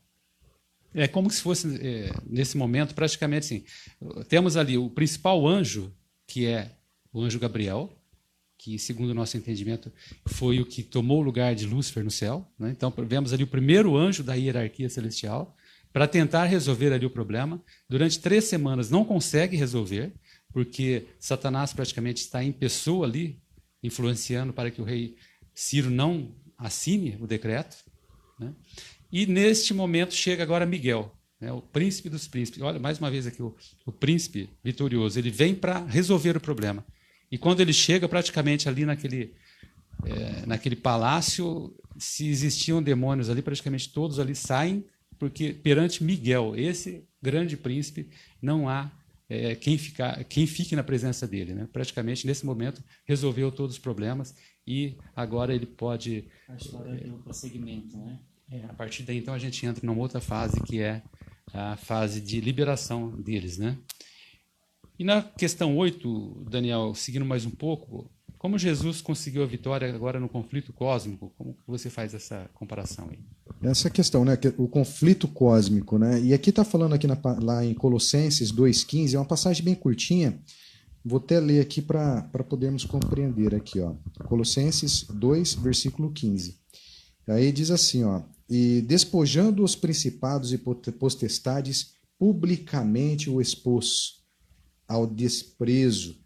[0.93, 3.63] É como se fosse é, nesse momento praticamente assim.
[4.27, 5.93] Temos ali o principal anjo,
[6.27, 6.71] que é
[7.13, 7.91] o anjo Gabriel,
[8.57, 9.91] que segundo o nosso entendimento
[10.25, 12.45] foi o que tomou o lugar de Lúcifer no céu.
[12.59, 12.71] Né?
[12.71, 15.55] Então vemos ali o primeiro anjo da hierarquia celestial
[15.93, 17.61] para tentar resolver ali o problema.
[17.87, 20.11] Durante três semanas não consegue resolver
[20.51, 23.39] porque Satanás praticamente está em pessoa ali,
[23.81, 25.15] influenciando para que o rei
[25.53, 27.77] Ciro não assine o decreto.
[28.39, 28.53] Né?
[29.12, 32.62] E neste momento chega agora Miguel, né, o príncipe dos príncipes.
[32.62, 33.55] Olha, mais uma vez aqui, o,
[33.86, 36.86] o príncipe vitorioso, ele vem para resolver o problema.
[37.32, 39.34] E quando ele chega, praticamente ali naquele,
[40.05, 44.86] é, naquele palácio, se existiam demônios ali, praticamente todos ali saem,
[45.18, 48.10] porque perante Miguel, esse grande príncipe,
[48.41, 48.91] não há
[49.30, 51.53] é, quem, ficar, quem fique na presença dele.
[51.53, 51.68] Né?
[51.72, 54.36] Praticamente, nesse momento, resolveu todos os problemas
[54.66, 56.26] e agora ele pode...
[56.47, 58.20] A história do prosseguimento, né?
[58.51, 61.01] É, a partir daí, então, a gente entra numa outra fase, que é
[61.53, 63.57] a fase de liberação deles.
[63.57, 63.77] Né?
[64.97, 70.19] E na questão 8, Daniel, seguindo mais um pouco, como Jesus conseguiu a vitória agora
[70.19, 71.33] no conflito cósmico?
[71.37, 73.19] Como você faz essa comparação aí?
[73.61, 74.37] Essa questão, né?
[74.57, 76.21] O conflito cósmico, né?
[76.21, 80.39] E aqui está falando aqui na, lá em Colossenses 2,15, é uma passagem bem curtinha.
[81.03, 83.93] Vou até ler aqui para podermos compreender aqui, ó.
[84.25, 86.57] Colossenses 2, versículo 15.
[87.27, 94.23] Aí diz assim, ó: "E despojando os principados e potestades, publicamente o expôs
[94.87, 96.17] ao desprezo,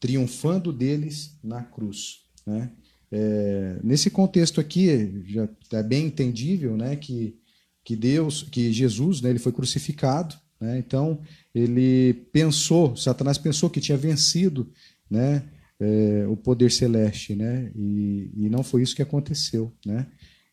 [0.00, 2.72] triunfando deles na cruz", né?
[3.16, 7.38] É, nesse contexto aqui, já é bem entendível né, que,
[7.84, 11.20] que Deus, que Jesus, né, ele foi crucificado, né, então
[11.54, 14.68] ele pensou, Satanás pensou que tinha vencido
[15.08, 15.44] né,
[15.78, 19.72] é, o poder celeste, né, e, e, não foi isso que aconteceu.
[19.86, 20.08] Né.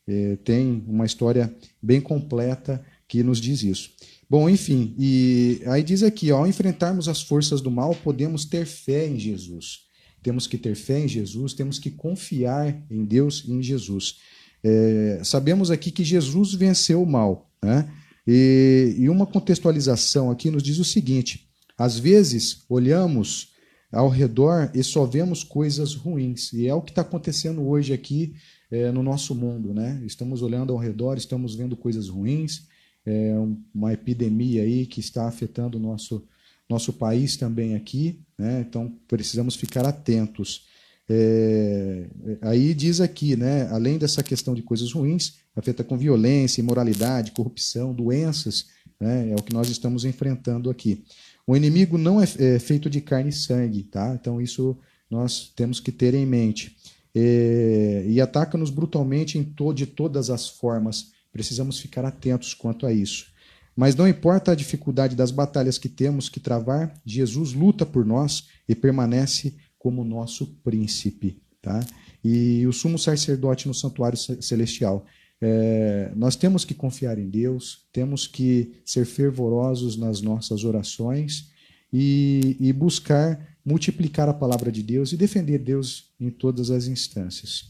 [0.07, 3.91] É, tem uma história bem completa que nos diz isso.
[4.29, 9.07] Bom, enfim, e aí diz aqui, ao enfrentarmos as forças do mal, podemos ter fé
[9.07, 9.91] em Jesus
[10.21, 14.17] temos que ter fé em Jesus, temos que confiar em Deus e em Jesus.
[14.63, 17.49] É, sabemos aqui que Jesus venceu o mal.
[17.63, 17.91] Né?
[18.27, 23.49] E, e uma contextualização aqui nos diz o seguinte: às vezes olhamos
[23.91, 26.53] ao redor e só vemos coisas ruins.
[26.53, 28.35] E é o que está acontecendo hoje aqui
[28.72, 29.74] é, no nosso mundo.
[29.74, 30.01] Né?
[30.05, 32.67] Estamos olhando ao redor, estamos vendo coisas ruins,
[33.05, 33.34] é,
[33.74, 36.26] uma epidemia aí que está afetando o nosso,
[36.69, 38.65] nosso país também aqui, né?
[38.67, 40.65] então precisamos ficar atentos.
[41.09, 42.07] É,
[42.41, 47.93] aí diz aqui, né, além dessa questão de coisas ruins, afeta com violência, imoralidade, corrupção,
[47.93, 48.67] doenças,
[48.97, 51.03] né, é o que nós estamos enfrentando aqui.
[51.45, 54.15] O inimigo não é, é feito de carne e sangue, tá?
[54.17, 54.78] então isso
[55.09, 56.78] nós temos que ter em mente.
[57.14, 63.32] É, e ataca-nos brutalmente to de todas as formas, precisamos ficar atentos quanto a isso.
[63.76, 68.47] Mas não importa a dificuldade das batalhas que temos que travar, Jesus luta por nós
[68.68, 71.41] e permanece como nosso príncipe.
[71.62, 71.80] Tá?
[72.24, 75.05] E o sumo sacerdote no santuário celestial.
[75.41, 81.49] É, nós temos que confiar em Deus, temos que ser fervorosos nas nossas orações
[81.91, 87.67] e, e buscar multiplicar a palavra de Deus e defender Deus em todas as instâncias.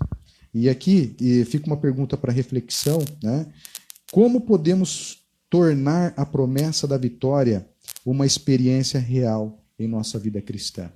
[0.54, 3.48] E aqui e fica uma pergunta para reflexão, né?
[4.12, 7.68] Como podemos tornar a promessa da vitória
[8.06, 10.92] uma experiência real em nossa vida cristã.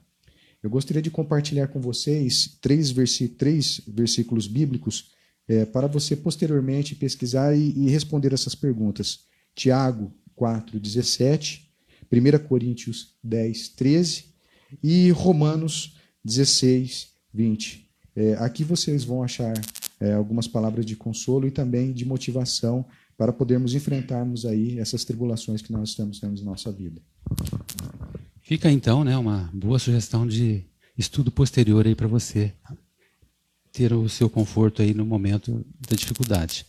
[0.62, 2.93] Eu gostaria de compartilhar com vocês três,
[3.38, 5.12] três versículos bíblicos
[5.47, 9.20] é, para você posteriormente pesquisar e, e, responder essas perguntas.
[9.53, 11.72] Tiago 4, 17,
[12.12, 14.26] 1 Coríntios 10, 13
[14.82, 17.86] e Romanos 16, 20.
[18.15, 19.53] É, aqui vocês vão achar
[19.99, 22.86] é, algumas palavras de consolo e também de motivação
[23.17, 27.01] para podermos enfrentarmos aí essas tribulações que nós estamos tendo na nossa vida.
[28.41, 30.63] Fica então, né, uma boa sugestão de
[30.97, 32.53] estudo posterior aí para você
[33.71, 36.65] ter o seu conforto aí no momento da dificuldade.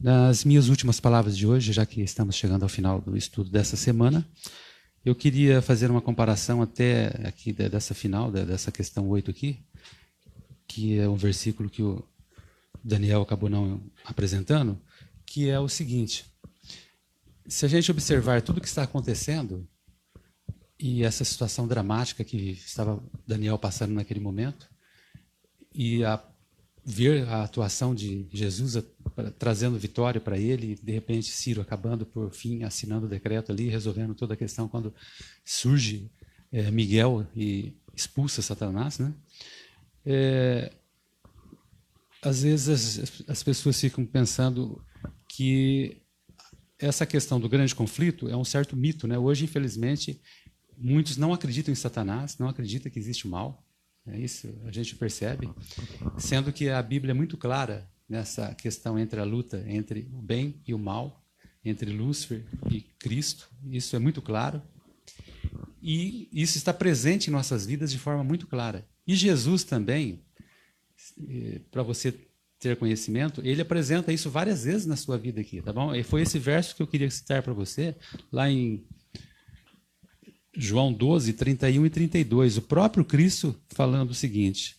[0.00, 3.76] Nas minhas últimas palavras de hoje, já que estamos chegando ao final do estudo dessa
[3.76, 4.26] semana,
[5.04, 9.60] eu queria fazer uma comparação até aqui dessa final, dessa questão 8 aqui,
[10.66, 12.04] que é um versículo que o
[12.82, 14.80] Daniel acabou não apresentando,
[15.26, 16.24] que é o seguinte:
[17.46, 19.66] se a gente observar tudo o que está acontecendo
[20.78, 24.68] e essa situação dramática que estava Daniel passando naquele momento
[25.74, 26.22] e a
[26.84, 28.76] ver a atuação de Jesus
[29.38, 34.14] trazendo vitória para ele, de repente Ciro acabando por fim assinando o decreto ali, resolvendo
[34.14, 34.94] toda a questão quando
[35.44, 36.10] surge
[36.50, 39.12] é, Miguel e expulsa Satanás, né?
[40.04, 40.72] É,
[42.22, 44.80] às vezes as, as pessoas ficam pensando
[45.28, 45.96] que
[46.78, 49.18] essa questão do grande conflito é um certo mito, né?
[49.18, 50.20] Hoje, infelizmente,
[50.76, 53.64] muitos não acreditam em Satanás, não acreditam que existe o mal.
[54.06, 55.48] É isso a gente percebe,
[56.18, 60.60] sendo que a Bíblia é muito clara nessa questão entre a luta entre o bem
[60.66, 61.24] e o mal,
[61.64, 63.48] entre Lúcifer e Cristo.
[63.70, 64.62] Isso é muito claro.
[65.82, 68.86] E isso está presente em nossas vidas de forma muito clara.
[69.06, 70.22] E Jesus também,
[71.28, 72.14] eh, para você
[72.58, 75.92] ter conhecimento, ele apresenta isso várias vezes na sua vida aqui, tá bom?
[75.92, 77.96] E foi esse verso que eu queria citar para você,
[78.30, 78.86] lá em
[80.56, 82.58] João 12, 31 e 32.
[82.58, 84.76] O próprio Cristo falando o seguinte: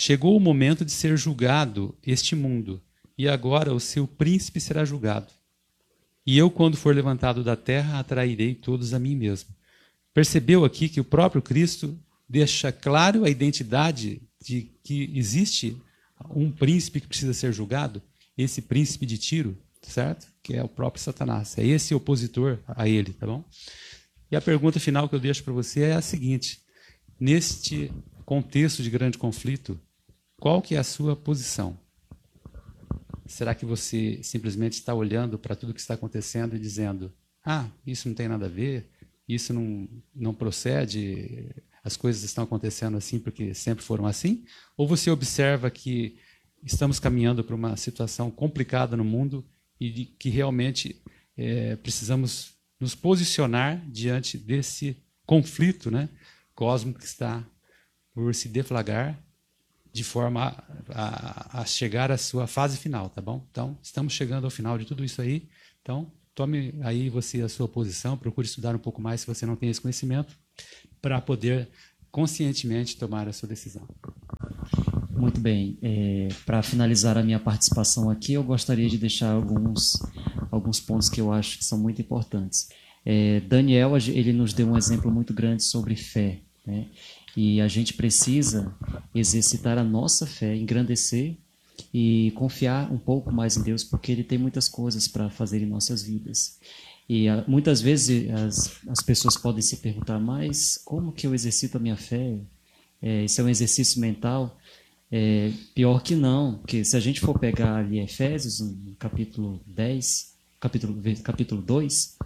[0.00, 2.80] Chegou o momento de ser julgado este mundo,
[3.18, 5.26] e agora o seu príncipe será julgado.
[6.24, 9.50] E eu, quando for levantado da terra, atrairei todos a mim mesmo.
[10.14, 15.76] Percebeu aqui que o próprio Cristo deixa claro a identidade de que existe
[16.30, 18.00] um príncipe que precisa ser julgado,
[18.36, 20.28] esse príncipe de Tiro, certo?
[20.44, 21.58] Que é o próprio Satanás.
[21.58, 23.44] É esse opositor a ele, tá bom?
[24.30, 26.60] E a pergunta final que eu deixo para você é a seguinte:
[27.18, 27.90] neste
[28.24, 29.76] contexto de grande conflito,
[30.40, 31.78] qual que é a sua posição?
[33.26, 37.12] Será que você simplesmente está olhando para tudo que está acontecendo e dizendo:
[37.44, 38.88] ah, isso não tem nada a ver,
[39.28, 44.44] isso não, não procede, as coisas estão acontecendo assim porque sempre foram assim?
[44.76, 46.18] Ou você observa que
[46.62, 49.44] estamos caminhando para uma situação complicada no mundo
[49.80, 51.02] e que realmente
[51.36, 56.08] é, precisamos nos posicionar diante desse conflito né,
[56.54, 57.44] cósmico que está
[58.14, 59.22] por se deflagrar
[59.98, 63.44] de forma a, a, chegar à sua fase final, tá bom?
[63.50, 65.48] Então, estamos chegando ao final de tudo isso aí.
[65.82, 69.56] Então, tome aí você a sua posição, procure estudar um pouco mais se você não
[69.56, 70.38] tem esse conhecimento
[71.02, 71.68] para poder
[72.12, 73.88] conscientemente tomar a sua decisão.
[75.10, 75.76] Muito bem.
[75.82, 80.00] É, para finalizar a minha participação aqui, eu gostaria de deixar alguns,
[80.48, 82.68] alguns pontos que eu acho que são muito importantes.
[83.04, 86.38] É, Daniel, ele nos deu um exemplo muito grande sobre fé.
[86.64, 86.86] Né?
[87.40, 88.74] E a gente precisa
[89.14, 91.36] exercitar a nossa fé, engrandecer
[91.94, 95.66] e confiar um pouco mais em Deus, porque Ele tem muitas coisas para fazer em
[95.66, 96.58] nossas vidas.
[97.08, 101.76] E ah, muitas vezes as, as pessoas podem se perguntar, mas como que eu exercito
[101.76, 102.40] a minha fé?
[103.00, 104.58] É, isso é um exercício mental?
[105.08, 110.34] É, pior que não, porque se a gente for pegar ali Efésios, no capítulo 10,
[110.58, 112.18] capítulo, capítulo 2,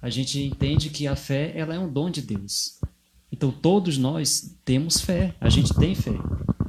[0.00, 2.78] a gente entende que a fé ela é um dom de Deus.
[3.32, 6.12] Então todos nós temos fé, a gente tem fé.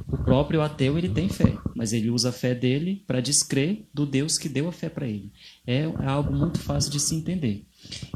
[0.08, 4.06] O próprio ateu ele tem fé, mas ele usa a fé dele para descrer do
[4.06, 5.30] Deus que deu a fé para ele.
[5.66, 7.66] É, algo muito fácil de se entender.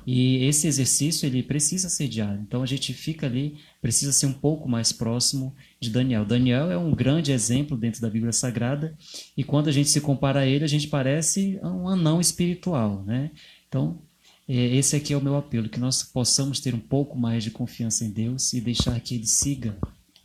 [0.06, 2.40] E esse exercício ele precisa ser diário.
[2.40, 6.24] Então a gente fica ali, precisa ser um pouco mais próximo de Daniel.
[6.24, 8.96] Daniel é um grande exemplo dentro da Bíblia Sagrada
[9.36, 13.30] e quando a gente se compara a ele, a gente parece um anão espiritual, né?
[13.68, 14.00] Então
[14.48, 18.04] esse aqui é o meu apelo, que nós possamos ter um pouco mais de confiança
[18.04, 19.76] em Deus e deixar que Ele siga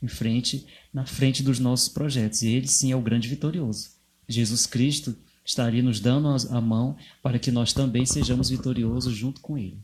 [0.02, 2.42] em frente, na frente dos nossos projetos.
[2.42, 3.90] E Ele sim é o grande vitorioso.
[4.28, 9.42] Jesus Cristo está ali nos dando a mão para que nós também sejamos vitoriosos junto
[9.42, 9.78] com Ele.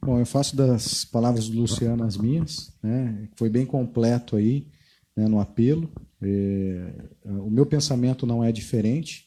[0.00, 3.28] Bom, eu faço das palavras do Luciano as minhas, né?
[3.36, 4.66] Foi bem completo aí
[5.16, 5.92] né, no apelo.
[6.22, 6.92] É,
[7.24, 9.26] o meu pensamento não é diferente.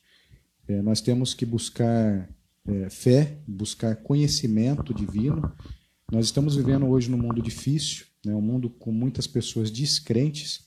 [0.68, 2.28] É, nós temos que buscar
[2.68, 5.52] é, fé, buscar conhecimento divino.
[6.12, 10.66] Nós estamos vivendo hoje num mundo difícil, né, um mundo com muitas pessoas descrentes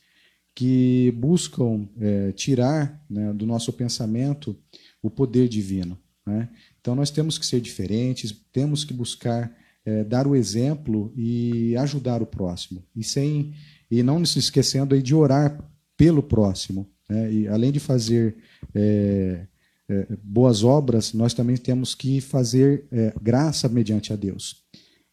[0.55, 4.57] que buscam é, tirar né, do nosso pensamento
[5.03, 5.99] o poder divino.
[6.26, 6.49] Né?
[6.80, 12.22] Então nós temos que ser diferentes, temos que buscar é, dar o exemplo e ajudar
[12.22, 13.53] o próximo e sem
[13.90, 15.59] e não nos esquecendo aí de orar
[15.97, 16.88] pelo próximo.
[17.09, 17.32] Né?
[17.32, 18.36] E além de fazer
[18.74, 19.47] é,
[19.89, 24.62] é, boas obras, nós também temos que fazer é, graça mediante a Deus.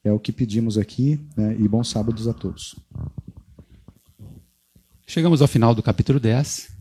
[0.03, 1.55] É o que pedimos aqui, né?
[1.59, 2.75] e bons sábados a todos.
[5.05, 6.71] Chegamos ao final do capítulo 10.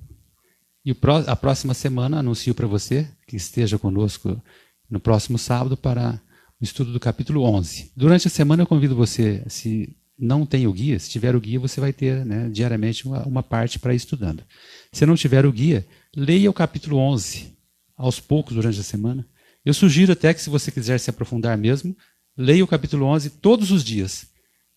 [0.85, 4.41] E a próxima semana anuncio para você que esteja conosco
[4.89, 6.21] no próximo sábado para
[6.59, 7.93] o estudo do capítulo 11.
[7.95, 11.61] Durante a semana eu convido você, se não tem o guia, se tiver o guia,
[11.61, 14.43] você vai ter né, diariamente uma, uma parte para ir estudando.
[14.91, 15.87] Se não tiver o guia,
[16.17, 17.60] leia o capítulo 11
[18.01, 19.27] aos poucos durante a semana.
[19.65, 21.97] Eu sugiro até que, se você quiser se aprofundar mesmo,
[22.37, 24.27] leia o capítulo 11 todos os dias,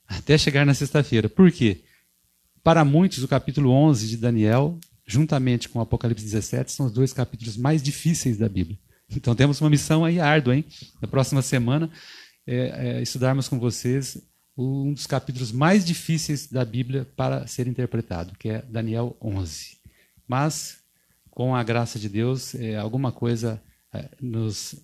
[0.08, 1.30] até chegar na sexta-feira.
[1.30, 1.82] Por quê?
[2.64, 7.58] Para muitos, o capítulo 11 de Daniel juntamente com Apocalipse 17, são os dois capítulos
[7.58, 8.78] mais difíceis da Bíblia.
[9.16, 10.66] Então temos uma missão aí árdua, hein?
[11.00, 11.88] Na próxima semana,
[12.48, 12.56] é,
[12.98, 14.18] é, estudarmos com vocês
[14.58, 19.78] um dos capítulos mais difíceis da Bíblia para ser interpretado, que é Daniel 11.
[20.28, 20.78] Mas,
[21.34, 23.60] com a graça de Deus, é, alguma coisa
[23.92, 24.76] é, nos,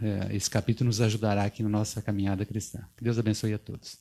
[0.00, 2.80] é, esse capítulo nos ajudará aqui na nossa caminhada cristã.
[2.96, 3.98] Que Deus abençoe a todos.